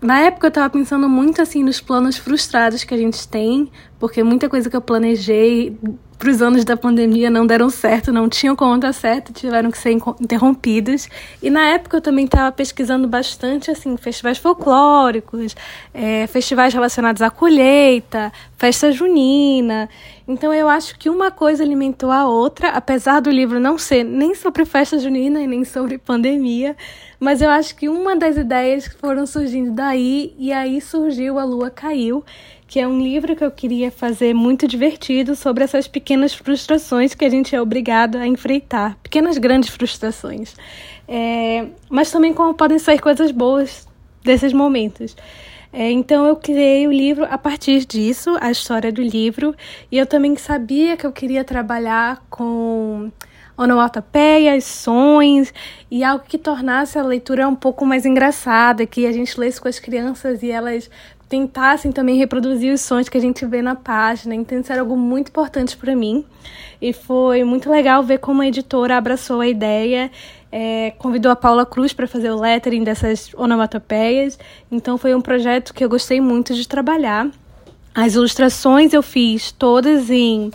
Na 0.00 0.18
época 0.20 0.46
eu 0.46 0.48
estava 0.48 0.70
pensando 0.70 1.08
muito 1.08 1.42
assim 1.42 1.62
nos 1.62 1.80
planos 1.80 2.16
frustrados 2.16 2.82
que 2.84 2.94
a 2.94 2.96
gente 2.96 3.28
tem, 3.28 3.70
porque 3.98 4.22
muita 4.22 4.48
coisa 4.48 4.70
que 4.70 4.76
eu 4.76 4.80
planejei 4.80 5.78
para 6.22 6.30
os 6.30 6.40
anos 6.40 6.64
da 6.64 6.76
pandemia 6.76 7.28
não 7.28 7.44
deram 7.44 7.68
certo, 7.68 8.12
não 8.12 8.28
tinham 8.28 8.54
como 8.54 8.78
dar 8.78 8.92
certo, 8.92 9.32
tiveram 9.32 9.72
que 9.72 9.76
ser 9.76 9.90
interrompidos. 9.90 11.08
E 11.42 11.50
na 11.50 11.70
época 11.70 11.96
eu 11.96 12.00
também 12.00 12.26
estava 12.26 12.52
pesquisando 12.52 13.08
bastante 13.08 13.72
assim 13.72 13.96
festivais 13.96 14.38
folclóricos, 14.38 15.56
é, 15.92 16.28
festivais 16.28 16.72
relacionados 16.72 17.22
à 17.22 17.28
colheita, 17.28 18.32
festa 18.56 18.92
junina. 18.92 19.88
Então 20.28 20.54
eu 20.54 20.68
acho 20.68 20.96
que 20.96 21.10
uma 21.10 21.32
coisa 21.32 21.64
alimentou 21.64 22.12
a 22.12 22.24
outra, 22.24 22.68
apesar 22.68 23.18
do 23.18 23.28
livro 23.28 23.58
não 23.58 23.76
ser 23.76 24.04
nem 24.04 24.32
sobre 24.36 24.64
festa 24.64 25.00
junina 25.00 25.42
e 25.42 25.46
nem 25.48 25.64
sobre 25.64 25.98
pandemia, 25.98 26.76
mas 27.18 27.42
eu 27.42 27.50
acho 27.50 27.74
que 27.74 27.88
uma 27.88 28.14
das 28.14 28.36
ideias 28.36 28.86
foram 28.86 29.26
surgindo 29.26 29.72
daí 29.72 30.36
e 30.38 30.52
aí 30.52 30.80
surgiu 30.80 31.36
a 31.40 31.42
Lua 31.42 31.68
Caiu 31.68 32.24
que 32.72 32.80
é 32.80 32.88
um 32.88 33.02
livro 33.02 33.36
que 33.36 33.44
eu 33.44 33.50
queria 33.50 33.90
fazer 33.90 34.32
muito 34.32 34.66
divertido 34.66 35.36
sobre 35.36 35.62
essas 35.62 35.86
pequenas 35.86 36.32
frustrações 36.32 37.14
que 37.14 37.22
a 37.22 37.28
gente 37.28 37.54
é 37.54 37.60
obrigado 37.60 38.16
a 38.16 38.26
enfrentar, 38.26 38.96
pequenas 39.02 39.36
grandes 39.36 39.68
frustrações, 39.68 40.56
é, 41.06 41.66
mas 41.90 42.10
também 42.10 42.32
como 42.32 42.54
podem 42.54 42.78
sair 42.78 42.98
coisas 42.98 43.30
boas 43.30 43.86
desses 44.24 44.54
momentos. 44.54 45.14
É, 45.70 45.90
então 45.90 46.24
eu 46.24 46.34
criei 46.34 46.86
o 46.86 46.90
livro 46.90 47.26
a 47.28 47.36
partir 47.36 47.84
disso, 47.84 48.38
a 48.40 48.50
história 48.50 48.90
do 48.90 49.02
livro, 49.02 49.54
e 49.90 49.98
eu 49.98 50.06
também 50.06 50.34
sabia 50.36 50.96
que 50.96 51.04
eu 51.04 51.12
queria 51.12 51.44
trabalhar 51.44 52.24
com 52.30 53.12
onomatopeias, 53.56 54.64
sons 54.64 55.52
e 55.90 56.02
algo 56.02 56.24
que 56.26 56.38
tornasse 56.38 56.98
a 56.98 57.02
leitura 57.02 57.48
um 57.48 57.54
pouco 57.54 57.84
mais 57.84 58.06
engraçada, 58.06 58.86
que 58.86 59.06
a 59.06 59.12
gente 59.12 59.38
lesse 59.38 59.60
com 59.60 59.68
as 59.68 59.78
crianças 59.78 60.42
e 60.42 60.50
elas 60.50 60.90
tentassem 61.32 61.90
também 61.90 62.18
reproduzir 62.18 62.74
os 62.74 62.82
sons 62.82 63.08
que 63.08 63.16
a 63.16 63.20
gente 63.20 63.46
vê 63.46 63.62
na 63.62 63.74
página. 63.74 64.34
Então, 64.34 64.60
isso 64.60 64.70
era 64.70 64.82
algo 64.82 64.94
muito 64.98 65.28
importante 65.28 65.78
para 65.78 65.96
mim. 65.96 66.26
E 66.78 66.92
foi 66.92 67.42
muito 67.42 67.70
legal 67.70 68.02
ver 68.02 68.18
como 68.18 68.42
a 68.42 68.46
editora 68.46 68.98
abraçou 68.98 69.40
a 69.40 69.48
ideia, 69.48 70.10
é, 70.50 70.90
convidou 70.98 71.32
a 71.32 71.36
Paula 71.36 71.64
Cruz 71.64 71.94
para 71.94 72.06
fazer 72.06 72.30
o 72.30 72.38
lettering 72.38 72.84
dessas 72.84 73.32
onomatopeias. 73.32 74.38
Então, 74.70 74.98
foi 74.98 75.14
um 75.14 75.22
projeto 75.22 75.72
que 75.72 75.82
eu 75.82 75.88
gostei 75.88 76.20
muito 76.20 76.52
de 76.52 76.68
trabalhar. 76.68 77.30
As 77.94 78.14
ilustrações 78.14 78.92
eu 78.92 79.02
fiz 79.02 79.52
todas 79.52 80.10
em 80.10 80.50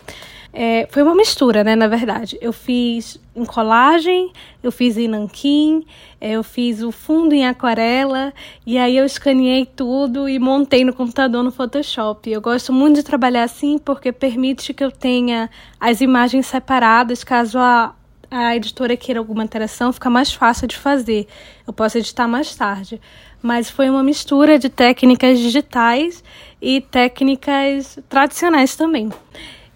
é, 0.59 0.87
foi 0.89 1.03
uma 1.03 1.13
mistura, 1.13 1.63
né, 1.63 1.75
na 1.75 1.85
verdade. 1.85 2.35
Eu 2.41 2.51
fiz 2.51 3.19
em 3.35 3.45
colagem, 3.45 4.33
eu 4.63 4.71
fiz 4.71 4.97
em 4.97 5.07
nanquim, 5.07 5.85
é, 6.19 6.31
eu 6.31 6.43
fiz 6.43 6.81
o 6.81 6.91
fundo 6.91 7.35
em 7.35 7.45
aquarela, 7.45 8.33
e 8.65 8.75
aí 8.79 8.97
eu 8.97 9.05
escaneei 9.05 9.67
tudo 9.67 10.27
e 10.27 10.39
montei 10.39 10.83
no 10.83 10.93
computador 10.93 11.43
no 11.43 11.51
Photoshop. 11.51 12.27
Eu 12.31 12.41
gosto 12.41 12.73
muito 12.73 12.95
de 12.95 13.03
trabalhar 13.03 13.43
assim 13.43 13.77
porque 13.77 14.11
permite 14.11 14.73
que 14.73 14.83
eu 14.83 14.89
tenha 14.89 15.47
as 15.79 16.01
imagens 16.01 16.47
separadas, 16.47 17.23
caso 17.23 17.59
a, 17.59 17.93
a 18.31 18.55
editora 18.55 18.97
queira 18.97 19.19
alguma 19.19 19.43
alteração, 19.43 19.93
fica 19.93 20.09
mais 20.09 20.33
fácil 20.33 20.67
de 20.67 20.75
fazer. 20.75 21.27
Eu 21.67 21.71
posso 21.71 21.99
editar 21.99 22.27
mais 22.27 22.55
tarde. 22.55 22.99
Mas 23.43 23.69
foi 23.69 23.91
uma 23.91 24.01
mistura 24.01 24.57
de 24.57 24.69
técnicas 24.69 25.37
digitais 25.37 26.23
e 26.59 26.81
técnicas 26.81 27.99
tradicionais 28.09 28.75
também. 28.75 29.11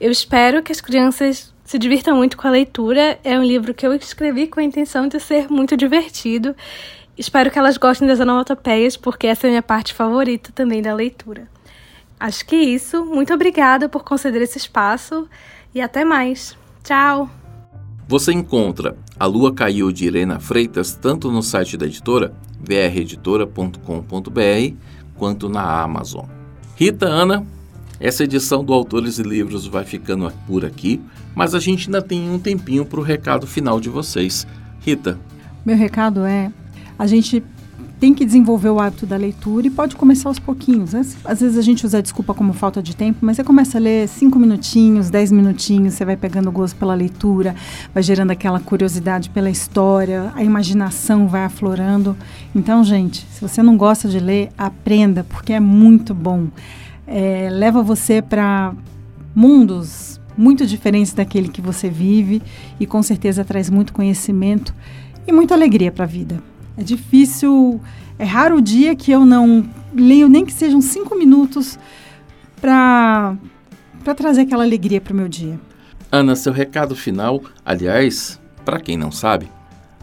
Eu 0.01 0.09
espero 0.09 0.63
que 0.63 0.71
as 0.71 0.81
crianças 0.81 1.53
se 1.63 1.77
divirtam 1.77 2.17
muito 2.17 2.35
com 2.35 2.47
a 2.47 2.49
leitura. 2.49 3.19
É 3.23 3.37
um 3.37 3.43
livro 3.43 3.71
que 3.71 3.85
eu 3.85 3.93
escrevi 3.93 4.47
com 4.47 4.59
a 4.59 4.63
intenção 4.63 5.07
de 5.07 5.19
ser 5.19 5.47
muito 5.47 5.77
divertido. 5.77 6.55
Espero 7.15 7.51
que 7.51 7.59
elas 7.59 7.77
gostem 7.77 8.07
das 8.07 8.19
onomatopeias, 8.19 8.97
porque 8.97 9.27
essa 9.27 9.45
é 9.45 9.49
a 9.49 9.51
minha 9.51 9.61
parte 9.61 9.93
favorita 9.93 10.51
também 10.55 10.81
da 10.81 10.95
leitura. 10.95 11.47
Acho 12.19 12.43
que 12.47 12.55
é 12.55 12.63
isso. 12.63 13.05
Muito 13.05 13.31
obrigada 13.31 13.87
por 13.87 14.03
conceder 14.03 14.41
esse 14.41 14.57
espaço 14.57 15.29
e 15.71 15.79
até 15.79 16.03
mais. 16.03 16.57
Tchau! 16.83 17.29
Você 18.07 18.33
encontra 18.33 18.97
A 19.19 19.27
Lua 19.27 19.53
Caiu 19.53 19.91
de 19.91 20.05
Irena 20.05 20.39
Freitas 20.39 20.95
tanto 20.95 21.29
no 21.29 21.43
site 21.43 21.77
da 21.77 21.85
editora, 21.85 22.33
vreditora.com.br, 22.59 24.75
quanto 25.15 25.47
na 25.47 25.83
Amazon. 25.83 26.25
Rita 26.75 27.05
Ana, 27.05 27.45
essa 28.01 28.23
edição 28.23 28.63
do 28.63 28.73
Autores 28.73 29.19
e 29.19 29.23
Livros 29.23 29.67
vai 29.67 29.85
ficando 29.85 30.31
por 30.47 30.65
aqui, 30.65 30.99
mas 31.35 31.53
a 31.53 31.59
gente 31.59 31.87
ainda 31.87 32.01
tem 32.01 32.29
um 32.29 32.39
tempinho 32.39 32.83
para 32.83 32.99
o 32.99 33.03
recado 33.03 33.45
final 33.45 33.79
de 33.79 33.89
vocês. 33.89 34.47
Rita. 34.79 35.19
Meu 35.63 35.77
recado 35.77 36.25
é: 36.25 36.51
a 36.97 37.05
gente 37.05 37.43
tem 37.99 38.15
que 38.15 38.25
desenvolver 38.25 38.69
o 38.69 38.79
hábito 38.79 39.05
da 39.05 39.15
leitura 39.15 39.67
e 39.67 39.69
pode 39.69 39.95
começar 39.95 40.27
aos 40.27 40.39
pouquinhos. 40.39 40.93
Né? 40.93 41.05
Às 41.23 41.41
vezes 41.41 41.55
a 41.55 41.61
gente 41.61 41.85
usa 41.85 41.99
a 41.99 42.01
desculpa 42.01 42.33
como 42.33 42.51
falta 42.51 42.81
de 42.81 42.95
tempo, 42.95 43.19
mas 43.21 43.35
você 43.35 43.43
começa 43.43 43.77
a 43.77 43.81
ler 43.81 44.07
cinco 44.07 44.39
minutinhos, 44.39 45.11
dez 45.11 45.31
minutinhos, 45.31 45.93
você 45.93 46.03
vai 46.03 46.17
pegando 46.17 46.51
gosto 46.51 46.75
pela 46.77 46.95
leitura, 46.95 47.55
vai 47.93 48.01
gerando 48.01 48.31
aquela 48.31 48.59
curiosidade 48.59 49.29
pela 49.29 49.51
história, 49.51 50.31
a 50.33 50.43
imaginação 50.43 51.27
vai 51.27 51.43
aflorando. 51.43 52.17
Então, 52.55 52.83
gente, 52.83 53.23
se 53.31 53.39
você 53.39 53.61
não 53.61 53.77
gosta 53.77 54.09
de 54.09 54.19
ler, 54.19 54.49
aprenda, 54.57 55.23
porque 55.23 55.53
é 55.53 55.59
muito 55.59 56.15
bom 56.15 56.47
é, 57.11 57.49
leva 57.49 57.83
você 57.83 58.21
para 58.21 58.73
mundos 59.35 60.19
muito 60.37 60.65
diferentes 60.65 61.11
daquele 61.11 61.49
que 61.49 61.61
você 61.61 61.89
vive 61.89 62.41
e 62.79 62.85
com 62.85 63.03
certeza 63.03 63.43
traz 63.43 63.69
muito 63.69 63.91
conhecimento 63.91 64.73
e 65.27 65.31
muita 65.31 65.53
alegria 65.53 65.91
para 65.91 66.05
a 66.05 66.07
vida. 66.07 66.41
É 66.77 66.81
difícil, 66.81 67.81
é 68.17 68.23
raro 68.23 68.57
o 68.57 68.61
dia 68.61 68.95
que 68.95 69.11
eu 69.11 69.25
não 69.25 69.69
leio 69.93 70.29
nem 70.29 70.45
que 70.45 70.53
sejam 70.53 70.81
cinco 70.81 71.17
minutos 71.17 71.77
para 72.59 73.35
para 74.03 74.15
trazer 74.15 74.41
aquela 74.41 74.63
alegria 74.63 74.99
para 74.99 75.13
o 75.13 75.15
meu 75.15 75.27
dia. 75.27 75.59
Ana, 76.11 76.35
seu 76.35 76.51
recado 76.51 76.95
final, 76.95 77.43
aliás, 77.63 78.41
para 78.65 78.79
quem 78.79 78.97
não 78.97 79.11
sabe, 79.11 79.47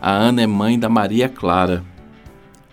a 0.00 0.12
Ana 0.12 0.42
é 0.42 0.46
mãe 0.46 0.78
da 0.78 0.88
Maria 0.88 1.28
Clara. 1.28 1.82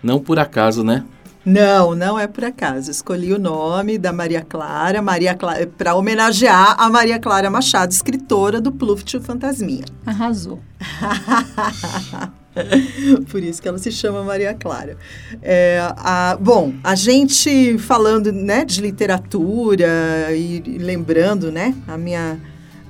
Não 0.00 0.20
por 0.20 0.38
acaso, 0.38 0.84
né? 0.84 1.04
Não, 1.46 1.94
não 1.94 2.18
é 2.18 2.26
por 2.26 2.44
acaso. 2.44 2.90
Escolhi 2.90 3.32
o 3.32 3.38
nome 3.38 3.98
da 3.98 4.12
Maria 4.12 4.42
Clara, 4.42 5.00
Maria 5.00 5.32
Clara 5.32 5.64
para 5.64 5.94
homenagear 5.94 6.74
a 6.76 6.90
Maria 6.90 7.20
Clara 7.20 7.48
Machado, 7.48 7.92
escritora 7.92 8.60
do 8.60 8.72
Pluft 8.72 9.20
Fantasminha. 9.20 9.84
Arrasou. 10.04 10.60
Por 13.30 13.44
isso 13.44 13.62
que 13.62 13.68
ela 13.68 13.78
se 13.78 13.92
chama 13.92 14.24
Maria 14.24 14.54
Clara. 14.54 14.96
É, 15.40 15.78
a, 15.96 16.36
bom, 16.40 16.74
a 16.82 16.96
gente 16.96 17.78
falando 17.78 18.32
né, 18.32 18.64
de 18.64 18.80
literatura 18.80 19.86
e, 20.32 20.60
e, 20.66 20.78
lembrando 20.78 21.52
né, 21.52 21.76
a, 21.86 21.96
minha, 21.96 22.40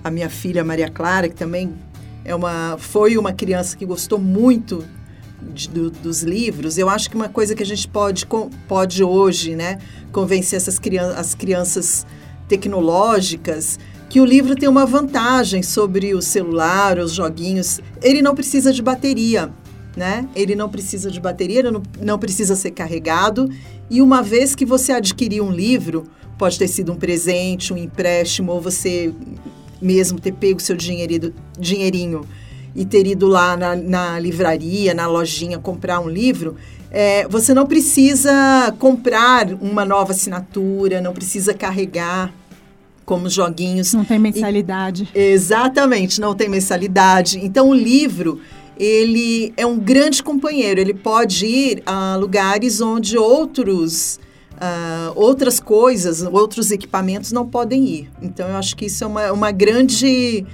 a 0.03 0.11
minha 0.11 0.31
filha 0.31 0.65
Maria 0.65 0.89
Clara, 0.89 1.29
que 1.29 1.35
também 1.35 1.75
é 2.25 2.35
uma, 2.35 2.79
foi 2.79 3.19
uma 3.19 3.35
criança 3.35 3.77
que 3.77 3.85
gostou 3.85 4.19
muito 4.19 4.83
de, 5.41 5.69
do, 5.69 5.91
dos 5.91 6.23
livros, 6.23 6.79
eu 6.79 6.89
acho 6.89 7.11
que 7.11 7.17
uma 7.17 7.29
coisa 7.29 7.55
que 7.55 7.63
a 7.63 7.67
gente 7.67 7.87
pode, 7.89 8.27
pode 8.67 9.03
hoje, 9.03 9.55
né, 9.55 9.79
convencer 10.13 10.57
essas 10.57 10.79
crianças, 10.79 11.19
as 11.19 11.35
crianças 11.35 12.07
tecnológicas 12.49 13.79
que 14.09 14.21
o 14.21 14.25
livro 14.25 14.55
tem 14.55 14.69
uma 14.69 14.87
vantagem 14.87 15.63
sobre 15.63 16.15
o 16.15 16.23
celular, 16.23 16.99
os 16.99 17.13
joguinhos. 17.13 17.81
Ele 18.03 18.23
não 18.23 18.35
precisa 18.35 18.73
de 18.73 18.81
bateria, 18.81 19.51
né? 19.97 20.29
Ele 20.35 20.55
não 20.55 20.69
precisa 20.69 21.11
de 21.11 21.21
bateria, 21.21 21.59
ele 21.59 21.71
não, 21.71 21.83
não 22.01 22.19
precisa 22.19 22.55
ser 22.55 22.71
carregado. 22.71 23.51
E 23.91 24.01
uma 24.01 24.23
vez 24.23 24.55
que 24.55 24.65
você 24.65 24.93
adquirir 24.93 25.41
um 25.41 25.51
livro, 25.51 26.05
pode 26.39 26.59
ter 26.59 26.69
sido 26.69 26.93
um 26.93 26.97
presente, 26.97 27.73
um 27.73 27.77
empréstimo, 27.77 28.53
ou 28.53 28.61
você 28.61 29.13
mesmo 29.81 30.21
ter 30.21 30.33
pego 30.33 30.61
seu 30.61 30.77
dinheirinho, 30.77 31.35
dinheirinho 31.59 32.23
e 32.77 32.85
ter 32.85 33.07
ido 33.07 33.27
lá 33.27 33.57
na, 33.57 33.75
na 33.75 34.19
livraria, 34.21 34.93
na 34.93 35.07
lojinha, 35.07 35.59
comprar 35.59 35.99
um 35.99 36.09
livro, 36.09 36.57
é, 36.91 37.27
você 37.27 37.55
não 37.55 37.67
precisa 37.67 38.31
comprar 38.79 39.53
uma 39.55 39.85
nova 39.85 40.13
assinatura, 40.13 41.01
não 41.01 41.15
precisa 41.15 41.55
carregar 41.55 42.33
como 43.05 43.31
joguinhos. 43.31 43.95
Não 43.95 44.05
tem 44.05 44.19
mensalidade. 44.19 45.09
E, 45.15 45.19
exatamente, 45.19 46.21
não 46.21 46.35
tem 46.35 46.49
mensalidade. 46.49 47.39
Então, 47.43 47.71
o 47.71 47.75
livro, 47.75 48.41
ele 48.79 49.55
é 49.57 49.65
um 49.65 49.79
grande 49.79 50.23
companheiro. 50.23 50.79
Ele 50.81 50.93
pode 50.93 51.47
ir 51.47 51.83
a 51.87 52.17
lugares 52.17 52.81
onde 52.81 53.17
outros... 53.17 54.21
Uh, 54.57 55.13
outras 55.15 55.61
coisas, 55.61 56.23
outros 56.23 56.71
equipamentos 56.71 57.31
não 57.31 57.47
podem 57.47 57.85
ir. 57.85 58.11
Então, 58.23 58.49
eu 58.49 58.57
acho 58.57 58.75
que 58.75 58.87
isso 58.87 59.05
é 59.05 59.07
uma, 59.07 59.31
uma 59.31 59.51
grande 59.51 60.47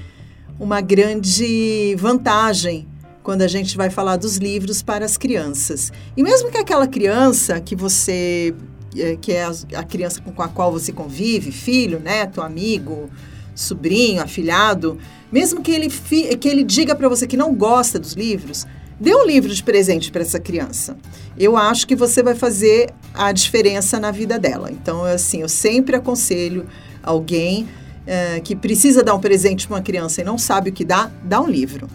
uma 0.62 0.80
grande 0.80 1.96
vantagem 1.98 2.86
quando 3.20 3.42
a 3.42 3.48
gente 3.48 3.76
vai 3.76 3.90
falar 3.90 4.16
dos 4.16 4.36
livros 4.36 4.80
para 4.80 5.04
as 5.04 5.16
crianças. 5.16 5.92
E 6.16 6.22
mesmo 6.22 6.52
que 6.52 6.58
aquela 6.58 6.86
criança 6.86 7.60
que 7.60 7.74
você 7.74 8.54
é, 8.96 9.16
que 9.16 9.32
é 9.32 9.44
a, 9.74 9.82
criança 9.82 10.22
com 10.22 10.40
a 10.40 10.46
qual 10.46 10.70
você 10.70 10.92
convive, 10.92 11.50
filho, 11.50 11.98
neto, 11.98 12.40
amigo, 12.40 13.10
sobrinho, 13.56 14.22
afilhado, 14.22 14.98
mesmo 15.32 15.62
que 15.62 15.72
ele, 15.72 15.88
que 15.88 16.48
ele 16.48 16.62
diga 16.62 16.94
para 16.94 17.08
você 17.08 17.26
que 17.26 17.36
não 17.36 17.52
gosta 17.54 17.98
dos 17.98 18.12
livros, 18.12 18.64
dê 19.00 19.12
um 19.16 19.26
livro 19.26 19.52
de 19.52 19.64
presente 19.64 20.12
para 20.12 20.22
essa 20.22 20.38
criança. 20.38 20.96
Eu 21.36 21.56
acho 21.56 21.88
que 21.88 21.96
você 21.96 22.22
vai 22.22 22.36
fazer 22.36 22.90
a 23.12 23.32
diferença 23.32 23.98
na 23.98 24.12
vida 24.12 24.38
dela. 24.38 24.70
Então, 24.70 25.02
assim, 25.02 25.40
eu 25.40 25.48
sempre 25.48 25.96
aconselho 25.96 26.68
alguém 27.02 27.66
é, 28.06 28.40
que 28.40 28.54
precisa 28.56 29.02
dar 29.02 29.14
um 29.14 29.20
presente 29.20 29.66
para 29.66 29.76
uma 29.76 29.82
criança 29.82 30.20
e 30.20 30.24
não 30.24 30.38
sabe 30.38 30.70
o 30.70 30.72
que 30.72 30.84
dá, 30.84 31.10
dá 31.22 31.40
um 31.40 31.48
livro. 31.48 31.88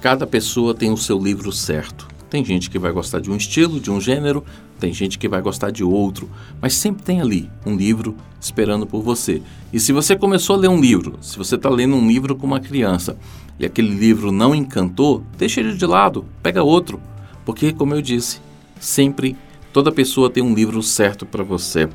Cada 0.00 0.26
pessoa 0.26 0.74
tem 0.74 0.92
o 0.92 0.96
seu 0.96 1.18
livro 1.18 1.50
certo. 1.50 2.06
Tem 2.30 2.44
gente 2.44 2.68
que 2.68 2.78
vai 2.78 2.92
gostar 2.92 3.20
de 3.20 3.30
um 3.30 3.36
estilo, 3.36 3.80
de 3.80 3.90
um 3.90 4.00
gênero, 4.00 4.44
tem 4.78 4.92
gente 4.92 5.18
que 5.18 5.28
vai 5.28 5.40
gostar 5.40 5.70
de 5.70 5.82
outro, 5.82 6.30
mas 6.60 6.74
sempre 6.74 7.02
tem 7.02 7.20
ali 7.20 7.50
um 7.66 7.74
livro 7.74 8.16
esperando 8.40 8.86
por 8.86 9.02
você. 9.02 9.42
E 9.72 9.80
se 9.80 9.92
você 9.92 10.14
começou 10.14 10.54
a 10.54 10.58
ler 10.58 10.68
um 10.68 10.80
livro, 10.80 11.18
se 11.20 11.36
você 11.36 11.56
está 11.56 11.68
lendo 11.68 11.96
um 11.96 12.06
livro 12.06 12.36
com 12.36 12.46
uma 12.46 12.60
criança 12.60 13.16
e 13.58 13.66
aquele 13.66 13.88
livro 13.88 14.30
não 14.30 14.54
encantou, 14.54 15.24
deixa 15.36 15.60
ele 15.60 15.74
de 15.74 15.86
lado, 15.86 16.24
pega 16.42 16.62
outro, 16.62 17.00
porque, 17.44 17.72
como 17.72 17.94
eu 17.94 18.02
disse, 18.02 18.40
sempre 18.78 19.36
toda 19.72 19.90
pessoa 19.90 20.30
tem 20.30 20.42
um 20.42 20.54
livro 20.54 20.82
certo 20.82 21.26
para 21.26 21.42
você. 21.42 21.88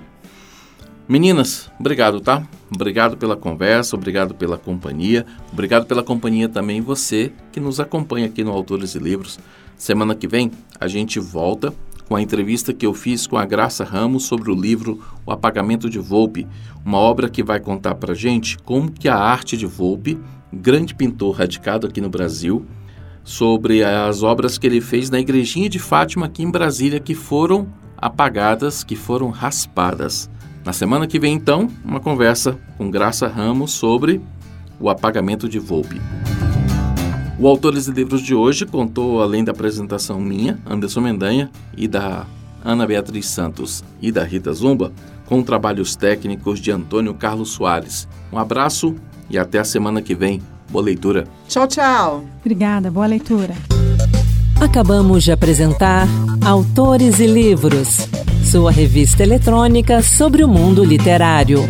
Meninas, 1.07 1.69
obrigado, 1.77 2.21
tá? 2.21 2.47
Obrigado 2.73 3.17
pela 3.17 3.35
conversa, 3.35 3.95
obrigado 3.95 4.33
pela 4.33 4.57
companhia, 4.57 5.25
obrigado 5.51 5.85
pela 5.85 6.01
companhia 6.01 6.47
também 6.47 6.79
você 6.79 7.33
que 7.51 7.59
nos 7.59 7.79
acompanha 7.81 8.25
aqui 8.25 8.41
no 8.41 8.51
Autores 8.51 8.95
e 8.95 8.99
Livros. 8.99 9.37
Semana 9.75 10.15
que 10.15 10.29
vem 10.29 10.49
a 10.79 10.87
gente 10.87 11.19
volta 11.19 11.73
com 12.07 12.15
a 12.15 12.21
entrevista 12.21 12.73
que 12.73 12.85
eu 12.85 12.93
fiz 12.93 13.27
com 13.27 13.37
a 13.37 13.45
Graça 13.45 13.83
Ramos 13.83 14.23
sobre 14.23 14.49
o 14.49 14.55
livro 14.55 15.01
O 15.25 15.31
Apagamento 15.31 15.89
de 15.89 15.99
Volpe, 15.99 16.47
uma 16.85 16.99
obra 16.99 17.29
que 17.29 17.43
vai 17.43 17.59
contar 17.59 17.95
pra 17.95 18.13
gente 18.13 18.57
como 18.59 18.89
que 18.89 19.09
a 19.09 19.17
arte 19.17 19.57
de 19.57 19.65
Volpe, 19.65 20.17
grande 20.53 20.95
pintor 20.95 21.35
radicado 21.35 21.85
aqui 21.85 21.99
no 21.99 22.09
Brasil, 22.09 22.65
sobre 23.25 23.83
as 23.83 24.23
obras 24.23 24.57
que 24.57 24.67
ele 24.67 24.79
fez 24.79 25.09
na 25.09 25.19
igrejinha 25.19 25.67
de 25.67 25.79
Fátima 25.79 26.27
aqui 26.27 26.43
em 26.43 26.51
Brasília 26.51 26.99
que 26.99 27.13
foram 27.13 27.67
apagadas 27.97 28.85
que 28.85 28.95
foram 28.95 29.29
raspadas. 29.29 30.29
Na 30.65 30.71
semana 30.71 31.05
que 31.07 31.19
vem, 31.19 31.33
então, 31.33 31.69
uma 31.83 31.99
conversa 31.99 32.57
com 32.77 32.89
Graça 32.89 33.27
Ramos 33.27 33.71
sobre 33.71 34.21
o 34.79 34.89
apagamento 34.89 35.49
de 35.49 35.59
Volpe. 35.59 36.01
O 37.37 37.47
Autores 37.47 37.87
e 37.87 37.91
Livros 37.91 38.21
de 38.21 38.33
hoje 38.33 38.65
contou, 38.65 39.21
além 39.21 39.43
da 39.43 39.51
apresentação 39.51 40.21
minha, 40.21 40.57
Anderson 40.65 41.01
Mendanha, 41.01 41.51
e 41.75 41.87
da 41.87 42.25
Ana 42.63 42.87
Beatriz 42.87 43.25
Santos 43.25 43.83
e 44.01 44.11
da 44.11 44.23
Rita 44.23 44.53
Zumba, 44.53 44.93
com 45.25 45.43
trabalhos 45.43 45.95
técnicos 45.95 46.59
de 46.59 46.71
Antônio 46.71 47.13
Carlos 47.13 47.51
Soares. 47.51 48.07
Um 48.31 48.37
abraço 48.37 48.95
e 49.29 49.37
até 49.37 49.59
a 49.59 49.65
semana 49.65 50.01
que 50.01 50.15
vem. 50.15 50.41
Boa 50.69 50.83
leitura. 50.85 51.27
Tchau, 51.47 51.67
tchau. 51.67 52.23
Obrigada, 52.39 52.89
boa 52.89 53.05
leitura. 53.05 53.53
Acabamos 54.63 55.25
de 55.25 55.31
apresentar 55.33 56.07
Autores 56.41 57.19
e 57.19 57.27
Livros, 57.27 58.07
sua 58.49 58.71
revista 58.71 59.21
eletrônica 59.21 60.01
sobre 60.01 60.41
o 60.41 60.47
mundo 60.47 60.85
literário. 60.85 61.67